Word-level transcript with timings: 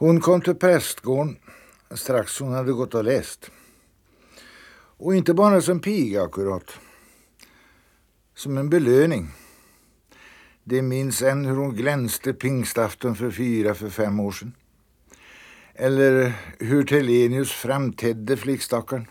Hon 0.00 0.20
kom 0.20 0.40
till 0.40 0.54
prästgården 0.54 1.36
strax 1.90 2.38
hon 2.40 2.52
hade 2.52 2.72
gått 2.72 2.94
och 2.94 3.04
läst. 3.04 3.50
Och 4.72 5.14
inte 5.14 5.34
bara 5.34 5.60
som 5.60 5.80
piga 5.80 6.22
akkurat. 6.22 6.70
Som 8.34 8.58
en 8.58 8.70
belöning. 8.70 9.28
Det 10.64 10.82
minns 10.82 11.22
än 11.22 11.44
hur 11.44 11.56
hon 11.56 11.74
glänste 11.74 12.32
pingstafton 12.32 13.16
för 13.16 13.30
fyra, 13.30 13.74
för 13.74 13.90
fem 13.90 14.20
år 14.20 14.32
sedan. 14.32 14.52
Eller 15.74 16.32
hur 16.58 16.84
Telenius 16.84 17.52
framtedde 17.52 18.36
flickstackaren. 18.36 19.06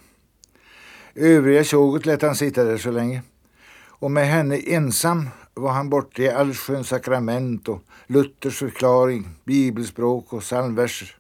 Övriga 1.16 1.64
tjoget 1.64 2.06
lät 2.06 2.22
han 2.22 2.36
sitta 2.36 2.64
där 2.64 2.78
så 2.78 2.92
länge. 2.92 3.22
Och 3.78 4.12
med 4.12 4.28
henne 4.28 4.58
ensam 4.58 5.30
var 5.58 5.72
han 5.72 5.90
borta 5.90 6.22
i 6.22 6.30
allsköns 6.30 6.88
sakrament 6.88 7.68
och 7.68 7.84
Luthers 8.08 8.58
förklaring, 8.58 9.30
bibelspråk 9.44 10.34
och 10.34 10.42
psalmverser. 10.42 11.16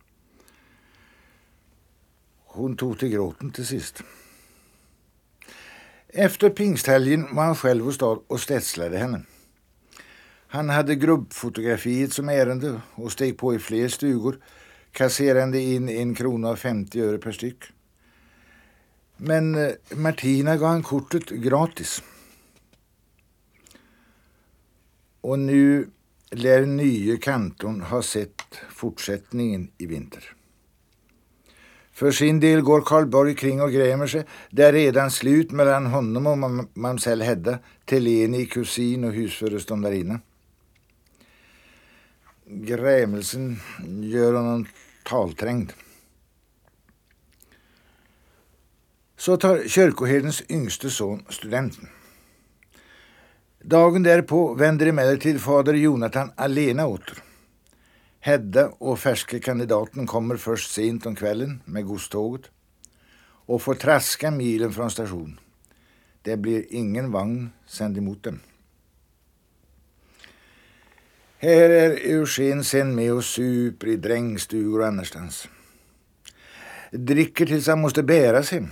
Hon 2.45 2.77
tog 2.77 2.99
till 2.99 3.09
gråten 3.09 3.51
till 3.51 3.65
sist. 3.65 4.03
Efter 6.07 6.49
pingsthelgen 6.49 7.35
var 7.35 7.43
han 7.43 7.55
själv 7.55 7.85
hos 7.85 7.95
stad 7.95 8.19
och 8.27 8.39
städslade 8.39 8.97
henne. 8.97 9.21
Han 10.47 10.69
hade 10.69 10.95
gruppfotografiet 10.95 12.13
som 12.13 12.29
ärende 12.29 12.81
och 12.95 13.11
steg 13.11 13.37
på 13.37 13.55
i 13.55 13.59
fler 13.59 13.87
stugor, 13.87 14.39
kasserande 14.91 15.59
in 15.59 15.89
en 15.89 16.15
krona 16.15 16.49
och 16.49 16.59
50 16.59 17.01
öre 17.01 17.17
per 17.17 17.31
styck. 17.31 17.63
Men 19.17 19.55
eh, 19.55 19.71
Martina 19.95 20.57
gav 20.57 20.69
han 20.69 20.83
kortet 20.83 21.29
gratis. 21.29 22.03
Och 25.27 25.39
nu 25.39 25.89
lär 26.31 26.65
nye 26.65 27.17
kanton 27.17 27.81
ha 27.81 28.01
sett 28.01 28.41
fortsättningen 28.69 29.71
i 29.77 29.85
vinter. 29.85 30.33
För 31.91 32.11
sin 32.11 32.39
del 32.39 32.61
går 32.61 32.81
Karl 32.81 33.05
Borg 33.05 33.35
kring 33.35 33.61
och 33.61 33.71
grämer 33.71 34.07
sig. 34.07 34.25
Det 34.49 34.63
är 34.63 34.73
redan 34.73 35.11
slut 35.11 35.51
mellan 35.51 35.85
honom 35.85 36.27
och 36.27 36.67
mamsell 36.73 37.21
Hedda, 37.21 37.59
Teleni, 37.85 38.45
kusin 38.45 39.03
och 39.03 39.13
husföreståndarinna. 39.13 40.19
Grämelsen 42.45 43.59
gör 44.01 44.33
honom 44.33 44.65
talträngd. 45.03 45.73
Så 49.17 49.37
tar 49.37 49.67
kyrkoherdens 49.67 50.43
yngste 50.49 50.89
son 50.89 51.25
studenten. 51.29 51.87
Dagen 53.69 54.03
därpå 54.03 54.53
vänder 54.53 54.85
emellertid 54.85 55.41
fader 55.41 55.73
Jonathan 55.73 56.31
alena 56.35 56.87
åter. 56.87 57.23
Hedda 58.19 58.67
och 58.67 58.99
färske 58.99 59.39
kandidaten 59.39 60.07
kommer 60.07 60.37
först 60.37 60.71
sent 60.71 61.05
om 61.05 61.15
kvällen 61.15 61.61
med 61.65 61.85
godståget 61.85 62.41
och 63.45 63.61
får 63.61 63.75
traska 63.75 64.31
milen 64.31 64.73
från 64.73 64.91
station. 64.91 65.39
Det 66.21 66.37
blir 66.37 66.65
ingen 66.69 67.11
vagn 67.11 67.49
sänd 67.65 67.97
emot 67.97 68.23
dem. 68.23 68.39
Här 71.37 71.69
är 71.69 71.89
Eugen 71.89 72.63
sen 72.63 72.95
med 72.95 73.13
och 73.13 73.25
super 73.25 73.87
i 73.87 73.95
drängstugor 73.95 74.79
och 74.79 74.87
annanstans. 74.87 75.47
Dricker 76.91 77.45
tills 77.45 77.67
han 77.67 77.81
måste 77.81 78.03
bära 78.03 78.43
sig. 78.43 78.67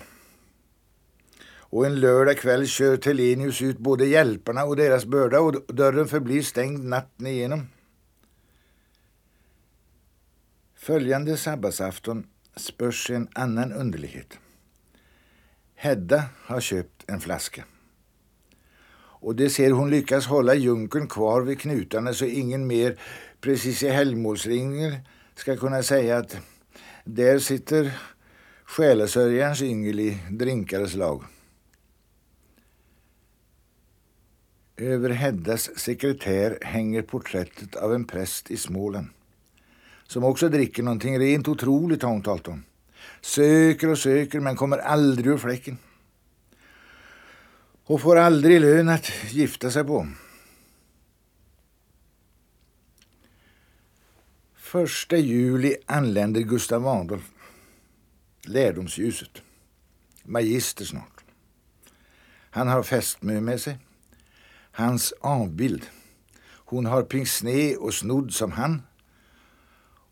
Och 1.76 1.86
en 1.86 2.00
lördag 2.00 2.38
kväll 2.38 2.68
kör 2.68 2.98
Telenius 2.98 3.62
ut 3.62 3.78
både 3.78 4.06
hjälparna 4.06 4.64
och 4.64 4.76
deras 4.76 5.06
börda 5.06 5.40
och 5.40 5.76
dörren 5.76 6.08
förblir 6.08 6.42
stängd 6.42 6.86
natten 6.86 7.28
igenom. 7.28 7.68
Följande 10.76 11.38
sabbatsafton 11.38 12.28
spörs 12.56 13.10
en 13.10 13.28
annan 13.34 13.74
underlighet. 13.74 14.40
Hedda 15.76 16.24
har 16.46 16.62
köpt 16.62 17.04
en 17.08 17.20
flaska. 17.20 17.64
Och 18.98 19.36
det 19.36 19.50
ser 19.50 19.72
hon 19.72 19.90
lyckas 19.90 20.28
hålla 20.28 20.56
junkern 20.56 21.08
kvar 21.08 21.42
vid 21.42 21.60
knutarna 21.60 22.14
så 22.14 22.26
ingen 22.26 22.68
mer 22.68 23.00
precis 23.42 23.84
i 23.84 23.90
helgmålsringen 23.90 24.96
ska 25.36 25.58
kunna 25.58 25.84
säga 25.84 26.18
att 26.18 26.38
där 27.04 27.40
sitter 27.40 28.00
själasörjarens 28.64 29.62
yngel 29.62 30.00
i 30.00 30.18
drinkares 30.30 30.94
lag. 30.94 31.24
Över 34.78 35.10
Heddas 35.10 35.80
sekretär 35.80 36.58
hänger 36.62 37.02
porträttet 37.02 37.76
av 37.76 37.94
en 37.94 38.06
präst 38.06 38.52
i 38.52 38.58
Småland 38.58 39.08
som 40.08 40.24
också 40.24 40.50
dricker 40.50 40.84
någonting 40.84 41.20
rent 41.20 41.48
otroligt 41.48 42.02
har 42.02 42.10
hon 42.10 42.22
talat 42.22 42.48
om. 42.48 42.64
Söker 43.22 43.90
och 43.90 43.98
söker 43.98 44.40
men 44.40 44.56
kommer 44.56 44.78
aldrig 44.78 45.28
ur 45.28 45.38
fläcken. 45.38 45.78
Och 47.84 48.02
får 48.02 48.16
aldrig 48.16 48.62
lön 48.62 48.90
att 48.90 49.12
gifta 49.32 49.72
sig 49.72 49.84
på. 49.84 50.08
Första 54.56 55.18
juli 55.18 55.76
anländer 55.86 56.42
Gustav 56.42 56.88
Adolf. 56.88 57.32
Lärdomsljuset. 58.42 59.42
Magister 60.24 60.86
snart. 60.86 61.24
Han 62.50 62.68
har 62.68 62.84
fästmö 62.84 63.42
med 63.42 63.62
sig. 63.62 63.78
Hans 64.78 65.14
avbild. 65.22 65.86
Hon 66.48 66.86
har 66.86 67.04
pingsné 67.04 67.76
och 67.76 67.94
snodd 67.94 68.34
som 68.34 68.52
han 68.52 68.82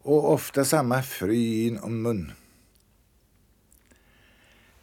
och 0.01 0.31
ofta 0.33 0.65
samma 0.65 1.01
fryn 1.01 1.79
om 1.79 2.01
mun. 2.01 2.31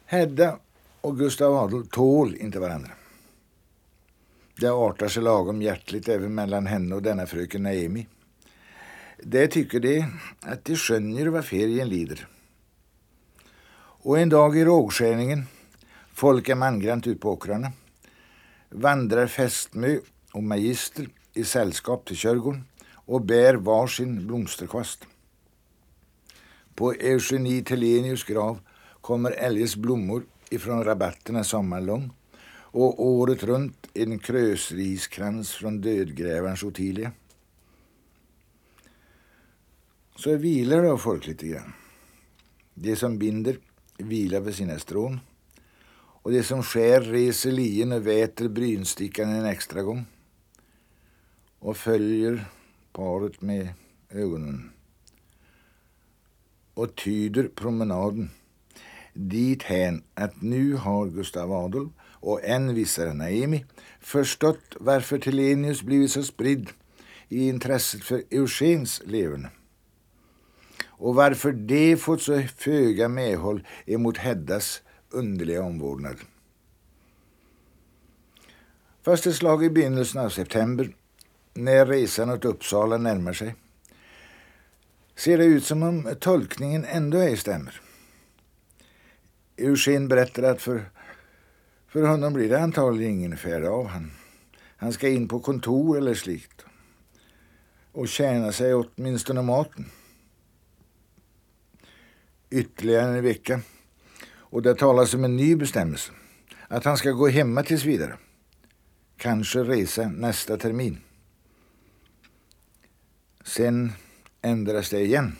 Hedda 0.05 0.59
och 1.01 1.17
Gustav 1.17 1.55
Adolf 1.55 1.89
tål 1.89 2.35
inte 2.35 2.59
varandra. 2.59 2.91
Det 4.55 4.69
artar 4.69 5.07
sig 5.07 5.23
lagom 5.23 5.61
hjärtligt 5.61 6.09
även 6.09 6.35
mellan 6.35 6.67
henne 6.67 6.95
och 6.95 7.01
denna 7.01 7.25
fröken 7.25 7.63
Naemi. 7.63 8.07
Det 9.17 9.47
tycker 9.47 9.79
de 9.79 10.05
att 10.39 10.65
de 10.65 10.75
skönjer 10.75 11.27
vad 11.27 11.45
ferien 11.45 11.89
lider. 11.89 12.27
Och 14.03 14.19
en 14.19 14.29
dag 14.29 14.57
i 14.57 14.65
rågskärningen, 14.65 15.43
folk 16.13 16.49
är 16.49 16.55
mangrant 16.55 17.07
ut 17.07 17.21
på 17.21 17.31
åkrarna, 17.31 17.71
vandrar 18.71 19.27
fästmö 19.27 19.97
och 20.31 20.43
magister 20.43 21.07
i 21.33 21.43
sällskap 21.43 22.05
till 22.05 22.17
körgården. 22.17 22.63
och 23.05 23.21
bär 23.21 23.53
varsin 23.53 24.27
blomsterkvast. 24.27 25.07
På 26.75 26.93
Eugenie 26.93 27.63
Telenius 27.63 28.23
grav 28.23 28.59
kommer 29.01 29.31
eljest 29.31 29.75
blommor 29.75 30.23
ifrån 30.49 30.83
rabatterna 30.83 31.43
sommarlång 31.43 32.11
och 32.73 33.05
året 33.05 33.43
runt 33.43 33.87
en 33.93 34.19
krösriskrans 34.19 35.51
från 35.51 35.81
dödgrävarens 35.81 36.63
Ottilia. 36.63 37.11
Så 40.15 40.35
vilar 40.35 40.83
då 40.83 40.97
folk 40.97 41.27
lite 41.27 41.47
grann. 41.47 41.73
Det 42.73 42.95
som 42.95 43.17
binder 43.17 43.57
vilar 43.97 44.39
vid 44.39 44.55
sina 44.55 44.79
strån 44.79 45.19
och 46.21 46.31
det 46.31 46.43
som 46.43 46.63
skär 46.63 47.01
reser 47.01 47.51
lien 47.51 47.91
och 47.91 48.07
väter 48.07 48.47
brynstickan 48.47 49.29
en 49.29 49.45
extra 49.45 49.81
gång. 49.81 50.05
Och 51.59 51.77
följer 51.77 52.45
paret 52.93 53.41
med 53.41 53.73
ögonen. 54.09 54.71
Och 56.73 56.95
tyder 56.95 57.47
promenaden 57.47 58.29
dit 59.13 59.63
hän 59.63 60.03
att 60.13 60.41
nu 60.41 60.73
har 60.73 61.07
Gustav 61.07 61.51
Adolf 61.51 61.91
och 62.01 62.43
än 62.43 62.75
vissare 62.75 63.13
Naemi 63.13 63.65
förstått 63.99 64.75
varför 64.79 65.17
Telenius 65.17 65.81
blivit 65.81 66.11
så 66.11 66.23
spridd 66.23 66.69
i 67.29 67.47
intresset 67.47 68.03
för 68.03 68.23
Eugens 68.29 69.01
leverne. 69.05 69.49
Och 70.83 71.15
varför 71.15 71.51
det 71.51 71.97
fått 71.97 72.21
så 72.21 72.41
föga 72.57 73.07
medhåll 73.07 73.67
emot 73.85 74.17
Heddas 74.17 74.81
underliga 75.11 75.63
omvårdnad. 75.63 76.15
Fast 79.03 79.27
ett 79.27 79.35
slag 79.35 79.63
i 79.63 79.69
begynnelsen 79.69 80.21
av 80.21 80.29
september, 80.29 80.95
när 81.53 81.85
resan 81.85 82.29
åt 82.29 82.45
Uppsala 82.45 82.97
närmar 82.97 83.33
sig, 83.33 83.55
ser 85.15 85.37
det 85.37 85.45
ut 85.45 85.63
som 85.63 85.83
om 85.83 86.15
tolkningen 86.19 86.85
ändå 86.85 87.17
ej 87.17 87.37
stämmer. 87.37 87.81
Eugen 89.57 90.07
berättar 90.07 90.43
att 90.43 90.61
för, 90.61 90.85
för 91.87 92.03
honom 92.03 92.33
blir 92.33 92.49
det 92.49 92.61
antagligen 92.61 93.13
ingen 93.13 93.37
färd 93.37 93.63
av. 93.63 93.87
Han, 93.87 94.11
han 94.77 94.93
ska 94.93 95.09
in 95.09 95.27
på 95.27 95.39
kontor 95.39 95.97
eller 95.97 96.13
slikt 96.13 96.65
och 97.91 98.07
tjäna 98.07 98.51
sig 98.51 98.73
åtminstone 98.73 99.41
maten. 99.41 99.85
Ytterligare 102.49 103.17
en 103.17 103.23
vecka 103.23 103.61
och 104.51 104.61
det 104.61 104.75
talas 104.75 105.13
om 105.13 105.23
en 105.23 105.37
ny 105.37 105.55
bestämmelse. 105.55 106.11
Att 106.67 106.85
han 106.85 106.97
ska 106.97 107.11
gå 107.11 107.27
hemma 107.27 107.63
tills 107.63 107.85
vidare. 107.85 108.17
Kanske 109.17 109.59
resa 109.63 110.07
nästa 110.07 110.57
termin. 110.57 110.97
Sen 113.43 113.91
ändras 114.41 114.89
det 114.89 114.99
igen. 114.99 115.35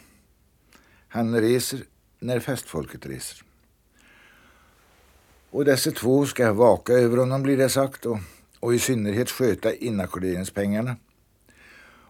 Han 1.07 1.41
reser 1.41 1.83
när 2.19 2.39
festfolket 2.39 3.05
reser. 3.05 3.43
Och 5.49 5.65
dessa 5.65 5.91
två 5.91 6.25
ska 6.25 6.53
vaka 6.53 6.93
över 6.93 7.17
honom, 7.17 7.43
blir 7.43 7.57
det 7.57 7.69
sagt, 7.69 8.05
och, 8.05 8.17
och 8.59 8.73
i 8.73 8.79
synnerhet 8.79 9.29
sköta 9.29 9.73
inackorderingspengarna. 9.73 10.95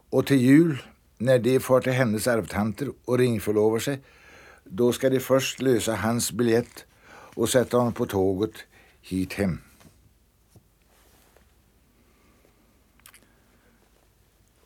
Och 0.10 0.26
till 0.26 0.42
jul, 0.42 0.84
när 1.18 1.40
de 1.40 1.60
far 1.60 1.82
till 1.82 1.92
hennes 1.92 2.28
arvtanter 2.28 2.92
och 3.06 3.18
ringförlovar 3.18 3.80
sig, 3.80 4.00
då 4.64 4.92
ska 4.92 5.10
de 5.10 5.20
först 5.20 5.62
lösa 5.62 5.96
hans 5.96 6.32
biljett 6.32 6.86
och 7.36 7.50
sätta 7.50 7.78
honom 7.78 7.94
på 7.94 8.06
tåget 8.06 8.56
hit 9.02 9.34
hem. 9.34 9.60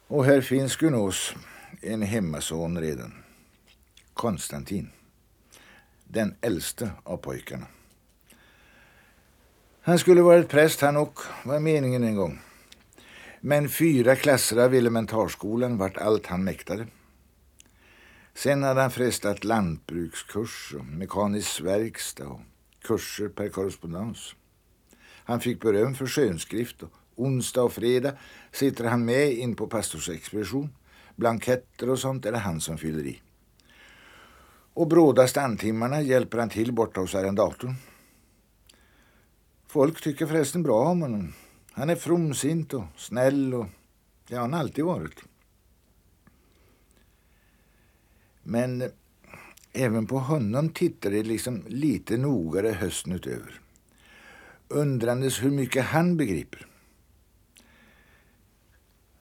Och 0.08 0.26
här 0.26 0.42
finns 0.42 0.76
Gunås, 0.76 1.36
en 1.82 2.02
hemmason 2.02 2.82
redan. 2.82 3.14
Konstantin, 4.14 4.90
den 6.04 6.36
äldste 6.42 6.92
av 7.04 7.18
pojkarna. 7.18 7.66
Han 9.82 10.00
skulle 10.00 10.22
varit 10.22 10.50
präst 10.50 10.82
han 10.82 10.98
och, 10.98 11.20
var 11.44 11.60
meningen 11.60 12.04
en 12.04 12.16
gång. 12.16 12.40
Men 13.42 13.70
fyra 13.70 14.16
klasser 14.16 14.58
av 14.58 14.74
elementarskolan 14.74 15.78
vart 15.78 15.98
allt 15.98 16.26
han 16.26 16.44
mäktade. 16.44 16.88
Sen 18.34 18.64
hade 18.64 18.82
han 18.82 18.92
frestat 18.92 19.44
lantbrukskurs 19.44 20.74
och 20.80 20.86
mekanisk 20.86 21.62
verkstad 21.62 22.28
och 22.28 22.40
kurser 22.86 23.28
per 23.30 23.50
korrespondens. 23.50 24.36
Han 25.26 25.40
fick 25.40 25.62
beröm 25.62 25.96
för 25.96 26.08
skönskrift 26.08 26.84
och 26.84 26.92
onsdag 27.16 27.64
och 27.64 27.74
fredag 27.74 28.14
sitter 28.52 28.86
han 28.86 29.06
med 29.06 29.34
in 29.34 29.56
på 29.56 29.68
pastorsexpedition. 29.68 30.70
Blanketter 31.16 31.90
och 31.90 32.00
sånt 32.00 32.26
är 32.26 32.32
det 32.32 32.38
han 32.38 32.62
som 32.62 32.78
fyller 32.78 33.06
i. 33.06 33.22
Och 34.74 34.88
bråda 34.88 35.28
standtimmarna 35.28 36.02
hjälper 36.02 36.38
han 36.38 36.50
till 36.50 36.74
borta 36.74 37.02
hos 37.02 37.16
arrendatorn. 37.16 37.76
Folk 39.68 40.02
tycker 40.02 40.28
förresten 40.28 40.64
bra 40.64 40.80
om 40.80 41.02
honom. 41.02 41.34
Han 41.72 41.90
är 41.90 41.96
fromsint 41.96 42.74
och 42.74 42.86
snäll 42.98 43.54
och 43.54 43.66
det 44.28 44.36
har 44.36 44.42
han 44.42 44.54
alltid 44.54 44.86
varit. 44.86 45.24
Men 48.44 48.92
även 49.76 50.08
på 50.08 50.20
honom 50.20 50.70
tittar 50.70 51.12
det 51.12 51.24
liksom 51.24 51.64
lite 51.68 52.18
nogare 52.18 52.68
hösten 52.68 53.14
utöver. 53.14 53.62
Undrandes 54.68 55.44
hur 55.44 55.52
mycket 55.52 55.86
han 55.86 56.18
begriper. 56.18 56.68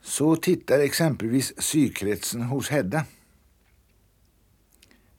Så 0.01 0.37
tittar 0.37 0.79
exempelvis 0.79 1.53
sykretsen 1.63 2.43
hos 2.43 2.69
Hedda. 2.69 3.05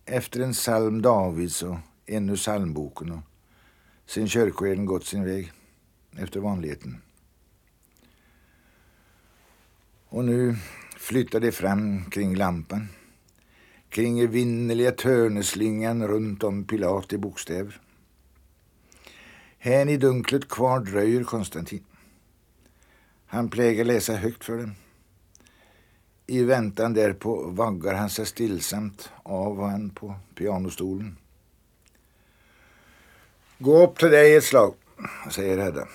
Efter 0.06 0.40
en 0.40 0.54
psalm 0.54 1.02
Davids 1.02 1.64
och 1.64 1.78
en 2.06 2.30
ur 2.30 2.36
psalmboken 2.36 3.12
och 3.12 3.22
sen 4.06 4.28
kyrkoherden 4.28 4.86
gått 4.86 5.06
sin 5.06 5.26
väg 5.26 5.52
efter 6.18 6.40
vanligheten. 6.40 7.02
Och 10.08 10.26
nu 10.26 10.56
flyttar 10.98 11.40
det 11.40 11.52
fram 11.52 12.06
kring 12.06 12.36
lampan, 12.36 12.88
kring 13.96 14.20
evinnerliga 14.20 14.92
törneslingan 14.92 16.08
runt 16.08 16.44
om 16.44 16.64
Pilat 16.64 17.14
i 17.14 17.18
bokstäver. 17.18 17.82
Hän 19.58 19.90
i 19.90 19.98
dunklet 19.98 20.50
kvar 20.50 20.80
dröjer 20.80 21.24
Konstantin. 21.24 21.84
Han 23.26 23.50
plägar 23.50 23.86
läsa 23.86 24.16
högt 24.16 24.44
för 24.44 24.58
dem. 24.58 24.76
I 26.28 26.44
väntan 26.44 26.94
därpå 26.94 27.50
vaggar 27.50 27.94
han 27.94 28.10
sig 28.10 28.26
stillsamt 28.26 29.10
av 29.24 29.60
och 29.60 29.70
an 29.70 29.90
på 29.90 30.16
pianostolen. 30.36 31.18
Gå 33.60 33.84
upp 33.84 34.00
till 34.00 34.12
dig 34.12 34.36
ett 34.36 34.44
slag, 34.44 34.76
säger 35.32 35.58
Hedda. 35.58 35.88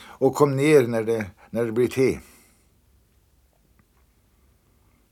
Och 0.00 0.34
kom 0.34 0.56
ner 0.56 0.86
när 0.86 1.02
det, 1.02 1.30
när 1.50 1.64
det 1.64 1.72
blir 1.72 1.88
te. 1.88 2.18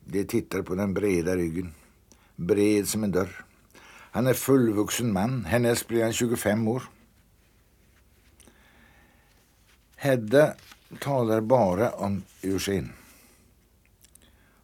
De 0.05 0.25
tittar 0.25 0.63
på 0.63 0.75
den 0.75 0.95
breda 0.95 1.37
ryggen, 1.37 1.75
bred 2.37 2.89
som 2.89 3.05
en 3.05 3.13
dörr. 3.13 3.45
Han 4.11 4.27
är 4.27 4.35
fullvuxen 4.35 5.13
man, 5.13 5.45
hennes 5.45 5.87
blir 5.87 6.03
han 6.03 6.13
25 6.13 6.69
år. 6.69 6.83
Hedda 9.97 10.55
talar 11.01 11.41
bara 11.41 11.91
om 11.91 12.23
Eugen. 12.43 12.93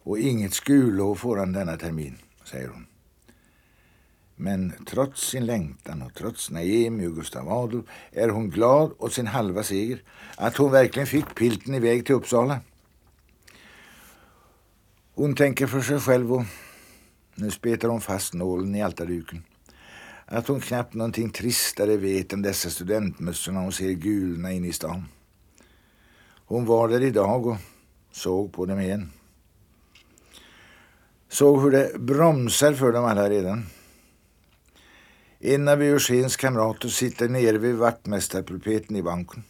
Och 0.03 0.19
inget 0.19 0.55
skurlov 0.55 1.15
får 1.15 1.37
han 1.37 1.53
denna 1.53 1.77
termin, 1.77 2.17
säger 2.45 2.69
hon. 2.69 2.87
Men 4.37 4.73
trots 4.87 5.29
sin 5.31 5.47
längtan 5.47 6.03
och 6.03 6.15
trots 6.15 6.51
Naemi 6.51 7.07
och 7.07 7.15
Gustav 7.15 7.49
Adolf 7.49 7.85
är 8.13 8.29
hon 8.29 8.51
glad 8.51 8.93
åt 8.99 9.13
sin 9.13 9.27
halva 9.27 9.63
seger, 9.63 10.03
att 10.37 10.57
hon 10.57 10.71
verkligen 10.71 11.07
fick 11.07 11.35
pilten 11.35 11.75
iväg 11.75 12.07
till 12.07 12.15
Uppsala. 12.15 12.61
Hon 15.15 15.35
tänker 15.35 15.67
för 15.67 15.81
sig 15.81 16.01
själv 16.01 16.33
och 16.33 16.45
nu 17.41 17.51
spetar 17.51 17.89
hon 17.89 18.01
fast 18.01 18.35
nålen 18.35 18.75
i 18.75 18.83
altarduken. 18.83 19.43
Att 20.27 20.49
hon 20.49 20.61
knappt 20.61 20.95
någonting 20.95 21.31
tristare 21.31 21.97
vet 21.97 22.33
än 22.33 22.43
dessa 22.43 22.71
studentmössorna 22.71 23.61
hon 23.61 23.73
ser 23.73 23.91
gulna 23.91 24.53
in 24.53 24.65
i 24.65 24.73
stan. 24.73 25.05
Hon 26.47 26.65
var 26.65 26.89
där 26.89 27.03
idag 27.03 27.47
och 27.47 27.57
såg 28.13 28.53
på 28.53 28.67
dem 28.67 28.81
igen. 28.81 29.11
Såg 31.29 31.63
hur 31.63 31.71
det 31.71 32.01
bromsar 32.01 32.73
för 32.73 32.93
dem 32.93 33.05
alla 33.05 33.31
redan. 33.31 33.67
En 35.39 35.69
av 35.69 35.83
Eugens 35.83 36.37
kamrater 36.37 36.89
sitter 36.89 37.29
nere 37.29 37.59
vid 37.59 37.75
vaktmästarpulpeten 37.75 38.97
i 38.97 39.03
banken. 39.03 39.43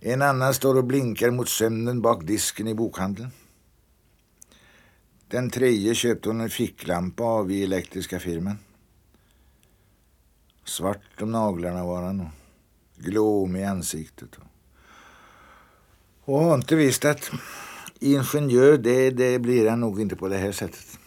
En 0.00 0.22
annan 0.22 0.54
står 0.54 0.76
och 0.76 0.84
blinkar 0.84 1.30
mot 1.30 1.48
sömnen 1.48 2.02
bak 2.02 2.26
disken 2.26 2.68
i 2.68 2.74
bokhandeln. 2.74 3.30
Den 5.28 5.50
tredje 5.50 5.94
köpte 5.94 6.28
hon 6.28 6.40
en 6.40 6.50
ficklampa 6.50 7.24
av 7.24 7.52
i 7.52 7.64
elektriska 7.64 8.20
firman. 8.20 8.58
Svart 10.64 11.22
om 11.22 11.32
naglarna 11.32 11.84
var 11.84 12.02
han 12.02 12.20
och 12.20 12.30
glåmig 12.96 13.60
i 13.60 13.64
ansiktet. 13.64 14.38
Och 16.24 16.38
har 16.38 16.54
inte 16.54 16.76
visst 16.76 17.04
att 17.04 17.30
ingenjör, 18.00 18.78
det, 18.78 19.10
det 19.10 19.38
blir 19.38 19.70
han 19.70 19.80
nog 19.80 20.00
inte 20.00 20.16
på 20.16 20.28
det 20.28 20.36
här 20.36 20.52
sättet. 20.52 20.98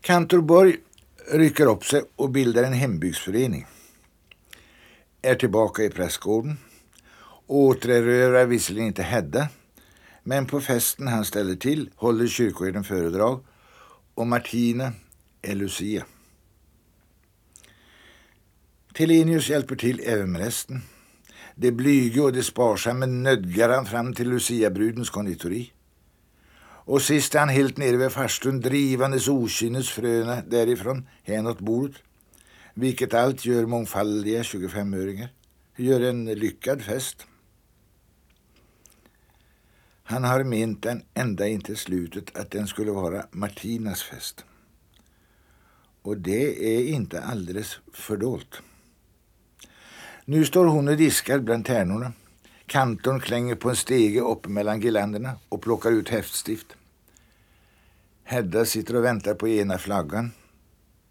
Kantorborg 0.00 0.76
rycker 1.32 1.66
upp 1.66 1.84
sig 1.84 2.02
och 2.16 2.30
bildar 2.30 2.62
en 2.62 2.72
hembygdsförening. 2.72 3.66
Är 5.22 5.34
tillbaka 5.34 5.82
i 5.82 5.90
prästgården. 5.90 6.56
Återerövrar 7.46 8.46
visserligen 8.46 8.86
inte 8.86 9.02
Hedda, 9.02 9.48
men 10.22 10.46
på 10.46 10.60
festen 10.60 11.08
han 11.08 11.24
ställer 11.24 11.54
till 11.54 11.90
håller 11.96 12.26
kyrkoherden 12.26 12.84
föredrag 12.84 13.44
och 14.14 14.26
Martina 14.26 14.92
är 15.42 15.54
Lucia. 15.54 16.04
Telenius 18.94 19.48
hjälper 19.48 19.76
till 19.76 20.00
även 20.06 20.32
med 20.32 20.40
resten. 20.40 20.82
Det 21.54 21.72
blyge 21.72 22.20
och 22.20 22.32
det 22.32 22.42
sparsamme 22.42 23.06
nödgar 23.06 23.68
han 23.68 23.86
fram 23.86 24.14
till 24.14 24.28
Luciabrudens 24.28 25.10
konditori. 25.10 25.72
Och 26.84 27.02
sist 27.02 27.34
är 27.34 27.38
han 27.38 27.48
helt 27.48 27.76
nere 27.76 27.96
vid 27.96 28.12
farstun 28.12 28.60
drivandes 28.60 29.28
okynnes 29.28 29.90
fröna 29.90 30.42
därifrån 30.48 31.08
hänåt 31.22 31.60
bordet. 31.60 31.96
Vilket 32.74 33.14
allt 33.14 33.44
gör 33.44 33.66
mångfaldiga 33.66 34.42
25-öringar. 34.42 35.28
Gör 35.76 36.00
en 36.00 36.24
lyckad 36.24 36.82
fest. 36.82 37.26
Han 40.12 40.24
har 40.24 40.44
ment 40.44 40.82
den 40.82 41.02
ända 41.14 41.48
in 41.48 41.60
till 41.60 41.76
slutet 41.76 42.36
att 42.36 42.50
den 42.50 42.66
skulle 42.66 42.90
vara 42.90 43.26
Martinas 43.30 44.02
fest. 44.02 44.44
Och 46.02 46.16
det 46.16 46.76
är 46.76 46.86
inte 46.86 47.22
alldeles 47.22 47.78
fördolt. 47.92 48.62
Nu 50.24 50.44
står 50.44 50.66
hon 50.66 50.88
och 50.88 50.96
diskar 50.96 51.38
bland 51.38 51.64
tärnorna. 51.64 52.12
Kantorn 52.66 53.20
klänger 53.20 53.54
på 53.54 53.70
en 53.70 53.76
stege 53.76 54.20
upp 54.20 54.46
mellan 54.46 54.80
girlanderna 54.80 55.32
och 55.48 55.62
plockar 55.62 55.90
ut 55.90 56.08
häftstift. 56.08 56.76
Hedda 58.24 58.64
sitter 58.64 58.96
och 58.96 59.04
väntar 59.04 59.34
på 59.34 59.48
ena 59.48 59.78
flaggan. 59.78 60.32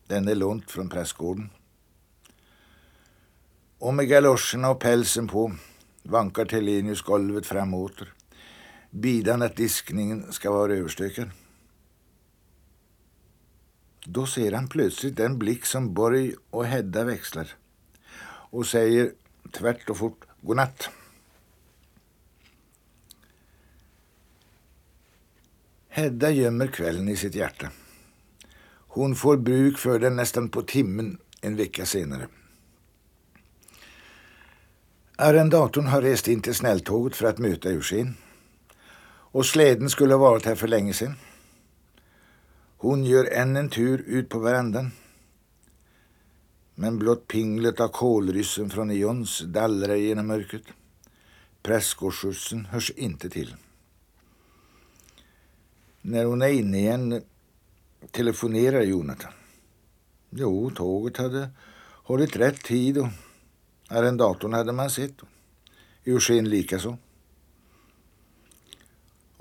Den 0.08 0.28
är 0.28 0.36
långt 0.36 0.72
från 0.72 0.90
prästgården. 0.90 1.50
Och 3.80 3.94
med 3.94 4.08
galoscherna 4.08 4.70
och 4.70 4.80
pälsen 4.80 5.28
på 5.28 5.52
vankar 6.04 6.46
Telenius 6.46 7.02
golvet 7.02 7.46
fram 7.46 7.74
och 7.74 7.82
åter. 7.82 8.14
Bidan 8.92 9.42
att 9.42 9.56
diskningen 9.56 10.32
ska 10.32 10.52
vara 10.52 10.74
överstökad. 10.74 11.30
Då 14.06 14.26
ser 14.26 14.52
han 14.52 14.68
plötsligt 14.68 15.16
den 15.16 15.40
blick 15.40 15.66
som 15.66 15.94
Borg 15.94 16.34
och 16.50 16.66
Hedda 16.66 17.04
växlar 17.04 17.48
och 18.52 18.68
säger 18.68 19.12
tvärt 19.52 19.90
och 19.90 19.98
fort 19.98 20.26
godnatt. 20.42 20.90
Hedda 25.90 26.32
gömmer 26.32 26.68
kvällen 26.68 27.10
i 27.10 27.16
sitt 27.16 27.36
hjärta. 27.36 27.70
Hon 28.72 29.16
får 29.16 29.38
bruk 29.38 29.78
för 29.78 30.00
den 30.00 30.16
nästan 30.16 30.50
på 30.50 30.62
timmen 30.62 31.18
en 31.42 31.56
vecka 31.56 31.86
senare. 31.86 32.28
Arrendatorn 35.16 35.88
har 35.88 36.02
rest 36.02 36.28
in 36.28 36.42
till 36.42 36.56
snälltåget 36.56 37.16
för 37.16 37.26
att 37.26 37.38
möta 37.38 37.70
Eugen. 37.70 38.16
Och 39.32 39.46
släden 39.46 39.90
skulle 39.90 40.14
ha 40.14 40.20
varit 40.20 40.46
här 40.46 40.56
för 40.56 40.68
länge 40.68 40.94
sedan. 40.94 41.16
Hon 42.78 43.04
gör 43.04 43.26
än 43.26 43.56
en 43.56 43.70
tur 43.70 44.04
ut 44.08 44.30
på 44.30 44.40
verandan. 44.40 44.92
Men 46.76 47.00
blott 47.00 47.28
pinglet 47.28 47.80
av 47.80 47.88
kolryssen 47.88 48.70
från 48.70 48.92
Eons 48.92 49.40
dallrar 49.40 49.96
genom 49.96 50.28
mörkret. 50.28 50.64
Prästgårdsskjutsen 51.64 52.66
hörs 52.66 52.92
inte 52.92 53.30
till. 53.30 53.56
När 56.02 56.26
hon 56.26 56.42
är 56.42 56.48
inne 56.48 56.78
igen 56.78 57.22
telefonerar 58.12 58.82
Jonathan. 58.82 59.32
Jo, 60.30 60.70
tåget 60.70 61.18
hade 61.18 61.50
hållit 62.04 62.36
rätt 62.36 62.64
tid 62.64 62.98
och 62.98 63.08
arrendatorn 63.88 64.54
hade 64.54 64.72
man 64.72 64.90
sett. 64.90 65.16
Eugen 66.06 66.50
likaså. 66.50 66.98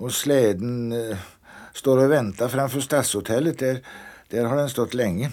Och 0.01 0.13
släden 0.13 0.91
eh, 0.91 1.17
står 1.73 1.97
och 1.97 2.11
väntar 2.11 2.49
framför 2.49 2.79
stadshotellet. 2.79 3.59
Där, 3.59 3.85
där 4.27 4.45
har 4.45 4.55
den 4.57 4.69
stått 4.69 4.93
länge. 4.93 5.31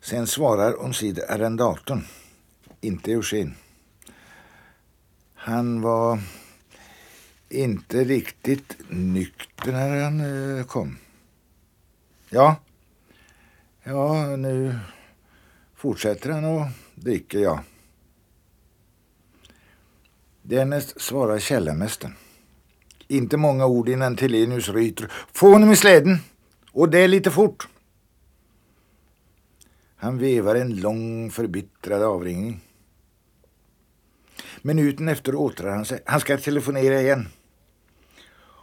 Sen 0.00 0.26
svarar 0.26 0.80
omsider 0.80 1.32
arrendatorn, 1.32 2.04
inte 2.80 3.12
Eugen. 3.12 3.54
Han 5.34 5.80
var 5.80 6.20
inte 7.48 8.04
riktigt 8.04 8.76
nykter 8.88 9.72
när 9.72 10.02
han 10.02 10.20
eh, 10.58 10.64
kom. 10.64 10.98
Ja, 12.28 12.56
ja 13.82 14.36
nu 14.36 14.78
fortsätter 15.74 16.30
han 16.30 16.44
och 16.44 16.66
dricker, 16.94 17.38
ja. 17.38 17.60
Därnäst 20.48 21.00
svarar 21.00 21.38
källarmästaren. 21.38 22.14
Inte 23.08 23.36
många 23.36 23.66
ord 23.66 23.88
innan 23.88 24.16
Telenius 24.16 24.68
ryter. 24.68 25.12
Få 25.32 25.52
honom 25.52 25.72
i 25.72 25.76
släden! 25.76 26.18
Och 26.72 26.88
det 26.88 26.98
är 26.98 27.08
lite 27.08 27.30
fort! 27.30 27.68
Han 29.96 30.18
vevar 30.18 30.54
en 30.54 30.80
lång 30.80 31.30
förbittrad 31.30 32.02
avringning. 32.02 32.60
Minuten 34.62 35.08
efter 35.08 35.34
åtrar 35.34 35.70
han 35.70 35.84
sig. 35.84 36.02
Han 36.06 36.20
ska 36.20 36.38
telefonera 36.38 37.00
igen. 37.00 37.28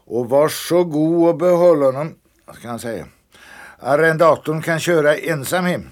Och 0.05 0.29
var 0.29 0.49
så 0.49 0.83
god 0.83 1.29
och 1.29 1.37
behåll 1.37 1.81
honom, 1.83 2.15
ska 2.53 2.67
han 2.67 2.79
säga. 2.79 3.07
Arrendatorn 3.79 4.61
kan 4.61 4.79
köra 4.79 5.15
ensam 5.15 5.65
hem. 5.65 5.87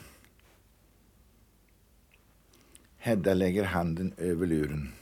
Hedda 2.98 3.33
lägger 3.33 3.63
handen 3.63 4.13
över 4.17 4.48
luren. 4.48 4.93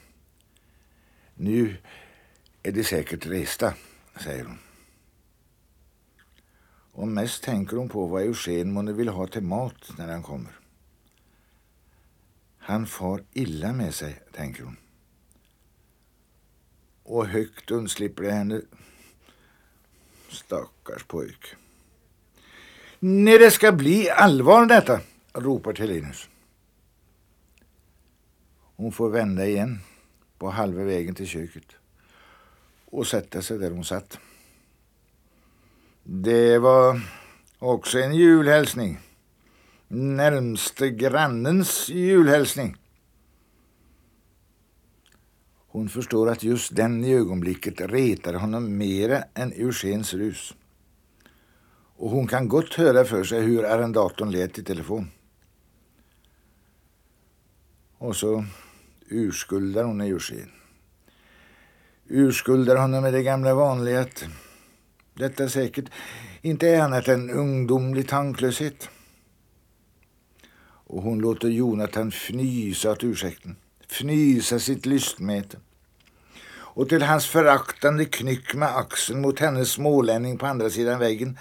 Nu 1.41 1.77
är 2.63 2.71
de 2.71 2.83
säkert 2.83 3.25
resta, 3.25 3.73
säger 4.23 4.43
hon. 4.43 4.57
Och 6.91 7.07
mest 7.07 7.43
tänker 7.43 7.77
hon 7.77 7.89
på 7.89 8.07
vad 8.07 8.21
Eugen 8.21 8.71
månne 8.71 8.93
vill 8.93 9.07
ha 9.07 9.27
till 9.27 9.43
mat 9.43 9.91
när 9.97 10.07
han 10.07 10.23
kommer. 10.23 10.51
Han 12.57 12.87
far 12.87 13.23
illa 13.33 13.73
med 13.73 13.95
sig, 13.95 14.21
tänker 14.31 14.63
hon. 14.63 14.77
Och 17.03 17.27
högt 17.27 17.71
undslipper 17.71 18.23
det 18.23 18.31
henne. 18.31 18.61
Stackars 20.29 21.03
pojk. 21.03 21.55
Nej, 22.99 23.37
det 23.37 23.51
ska 23.51 23.71
bli 23.71 24.09
allvar 24.09 24.65
detta, 24.65 25.01
ropar 25.33 25.73
Telinus. 25.73 26.29
Hon 28.75 28.91
får 28.91 29.09
vända 29.09 29.47
igen 29.47 29.79
på 30.39 30.49
halva 30.49 30.83
vägen 30.83 31.15
till 31.15 31.27
köket 31.27 31.75
och 32.85 33.07
sätta 33.07 33.41
sig 33.41 33.57
där 33.57 33.71
hon 33.71 33.83
satt. 33.83 34.19
Det 36.03 36.57
var 36.57 37.01
också 37.59 37.99
en 37.99 38.15
julhälsning. 38.15 38.99
Närmste 39.87 40.89
grannens 40.89 41.89
julhälsning. 41.89 42.75
Hon 45.67 45.89
förstår 45.89 46.29
att 46.29 46.43
just 46.43 46.75
den 46.75 47.03
i 47.03 47.13
ögonblicket 47.13 47.81
retar 47.81 48.33
honom 48.33 48.77
mera 48.77 49.23
än 49.33 49.51
Eugens 49.51 50.13
rus. 50.13 50.55
Och 51.95 52.09
hon 52.09 52.27
kan 52.27 52.47
gott 52.47 52.73
höra 52.73 53.05
för 53.05 53.23
sig 53.23 53.41
hur 53.41 53.65
arrendatorn 53.65 54.31
lät 54.31 54.57
i 54.57 54.63
telefon. 54.63 55.11
Och 57.97 58.15
så 58.15 58.45
urskuldar 59.09 59.83
hon 59.83 60.01
Eugen. 60.01 60.51
Urskuldar 62.07 62.75
honom 62.75 63.03
med 63.03 63.13
det 63.13 63.23
gamla 63.23 63.53
vanliga 63.53 64.01
att 64.01 64.25
detta 65.13 65.49
säkert 65.49 65.85
inte 66.41 66.67
är 66.69 66.81
annat 66.81 67.07
än 67.07 67.29
ungdomlig 67.29 68.07
tanklöshet. 68.07 68.89
Och 70.61 71.03
hon 71.03 71.19
låter 71.19 71.47
Jonathan 71.47 72.07
fnysa 72.07 72.91
åt 72.91 73.03
ursäkten, 73.03 73.55
fnysa 73.87 74.59
sitt 74.59 74.85
lystmäte. 74.85 75.57
Och 76.51 76.89
till 76.89 77.03
hans 77.03 77.25
föraktande 77.27 78.05
knyck 78.05 78.53
med 78.53 78.77
axeln 78.77 79.21
mot 79.21 79.39
hennes 79.39 79.71
smålänning 79.71 80.37
på 80.37 80.45
andra 80.45 80.69
sidan 80.69 80.99
väggen 80.99 81.37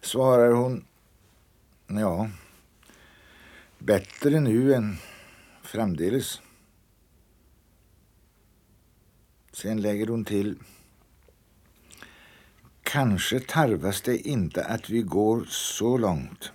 svarar 0.00 0.50
hon 0.50 0.84
ja, 1.86 2.30
bättre 3.78 4.40
nu 4.40 4.74
än 4.74 4.96
framdeles. 5.62 6.40
Sen 9.56 9.80
lägger 9.80 10.06
hon 10.06 10.24
till 10.24 10.58
Kanske 12.82 13.40
tarvas 13.40 14.02
det 14.02 14.28
inte 14.28 14.64
att 14.64 14.90
vi 14.90 15.02
går 15.02 15.44
så 15.48 15.98
långt. 15.98 16.52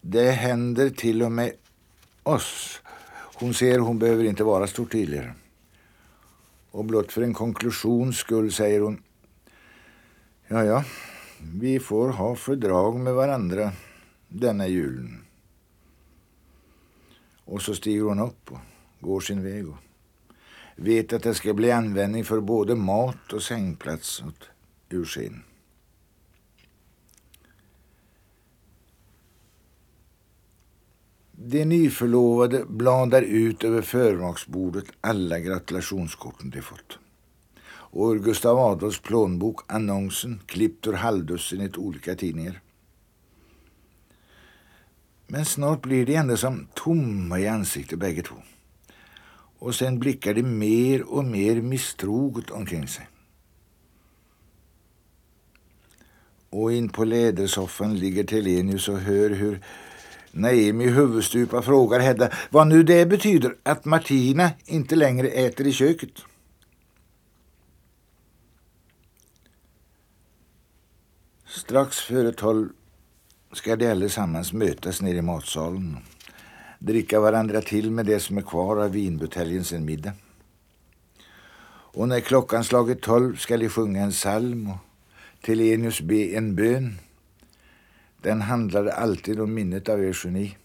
Det 0.00 0.30
händer 0.30 0.90
till 0.90 1.22
och 1.22 1.32
med 1.32 1.52
oss. 2.22 2.80
Hon 3.34 3.54
ser 3.54 3.78
hon 3.78 3.98
behöver 3.98 4.24
inte 4.24 4.44
vara 4.44 4.66
stort 4.66 4.92
tydligare. 4.92 5.34
Och 6.70 6.84
blott 6.84 7.12
för 7.12 7.22
en 7.22 7.34
konklusions 7.34 8.16
skull 8.16 8.52
säger 8.52 8.80
hon 8.80 9.02
Ja, 10.48 10.64
ja, 10.64 10.84
vi 11.40 11.80
får 11.80 12.08
ha 12.08 12.36
fördrag 12.36 13.00
med 13.00 13.14
varandra 13.14 13.72
denna 14.28 14.68
julen. 14.68 15.24
Och 17.44 17.62
så 17.62 17.74
stiger 17.74 18.02
hon 18.02 18.20
upp 18.20 18.52
och 18.52 18.58
går 19.00 19.20
sin 19.20 19.44
väg 19.44 19.68
och 19.68 19.83
vet 20.76 21.12
att 21.12 21.22
det 21.22 21.34
ska 21.34 21.54
bli 21.54 21.70
användning 21.70 22.24
för 22.24 22.40
både 22.40 22.74
mat 22.74 23.32
och 23.32 23.42
sängplats 23.42 24.22
åt 24.22 24.48
Eugen. 24.90 25.42
De 31.32 31.64
nyförlovade 31.64 32.64
bladar 32.64 33.22
ut 33.22 33.64
över 33.64 33.82
förmaksbordet 33.82 34.84
alla 35.00 35.38
gratulationskorten 35.38 36.50
de 36.50 36.62
fått. 36.62 36.98
Och 37.66 38.10
ur 38.10 38.18
Gustav 38.18 38.58
Adolfs 38.58 39.00
plånbok 39.00 39.60
annonsen 39.66 40.40
klippt 40.46 40.86
ur 40.86 40.92
halvdussinet 40.92 41.76
olika 41.76 42.14
tidningar. 42.14 42.60
Men 45.26 45.44
snart 45.44 45.82
blir 45.82 46.06
de 46.06 46.14
ändå 46.16 46.36
som 46.36 46.68
tomma 46.74 47.40
i 47.40 47.48
ansiktet 47.48 47.98
bägge 47.98 48.22
två. 48.22 48.36
Och 49.64 49.74
sen 49.74 49.98
blickar 49.98 50.34
de 50.34 50.42
mer 50.42 51.02
och 51.02 51.24
mer 51.24 51.62
misstroget 51.62 52.50
omkring 52.50 52.88
sig. 52.88 53.08
Och 56.50 56.72
in 56.72 56.88
på 56.88 57.04
lädersoffan 57.04 57.98
ligger 57.98 58.24
Telenius 58.24 58.88
och 58.88 58.98
hör 58.98 59.30
hur 59.30 59.60
Naemi 60.30 60.86
huvudstupa 60.88 61.62
frågar 61.62 62.00
Hedda 62.00 62.30
vad 62.50 62.66
nu 62.66 62.82
det 62.82 63.06
betyder 63.06 63.56
att 63.62 63.84
Martina 63.84 64.50
inte 64.64 64.96
längre 64.96 65.28
äter 65.28 65.66
i 65.66 65.72
köket. 65.72 66.22
Strax 71.46 71.98
före 71.98 72.32
tolv 72.32 72.68
ska 73.52 73.76
de 73.76 73.90
allesammans 73.90 74.52
mötas 74.52 75.00
nere 75.00 75.16
i 75.16 75.22
matsalen 75.22 75.98
dricka 76.84 77.20
varandra 77.20 77.60
till 77.60 77.90
med 77.90 78.06
det 78.06 78.20
som 78.20 78.38
är 78.38 78.42
kvar 78.42 78.76
av 78.76 78.90
vinbuteljen 78.90 79.64
sen 79.64 79.84
middag. 79.84 80.12
Och 81.96 82.08
när 82.08 82.20
klockan 82.20 82.64
slagit 82.64 83.02
tolv 83.02 83.36
ska 83.36 83.56
de 83.56 83.68
sjunga 83.68 84.02
en 84.02 84.10
psalm 84.10 84.70
och 84.70 84.76
Telenius 85.42 86.00
be 86.00 86.36
en 86.36 86.54
bön. 86.54 86.98
Den 88.22 88.40
handlade 88.40 88.92
alltid 88.92 89.40
om 89.40 89.54
minnet 89.54 89.88
av 89.88 90.00
Eugenie. 90.00 90.56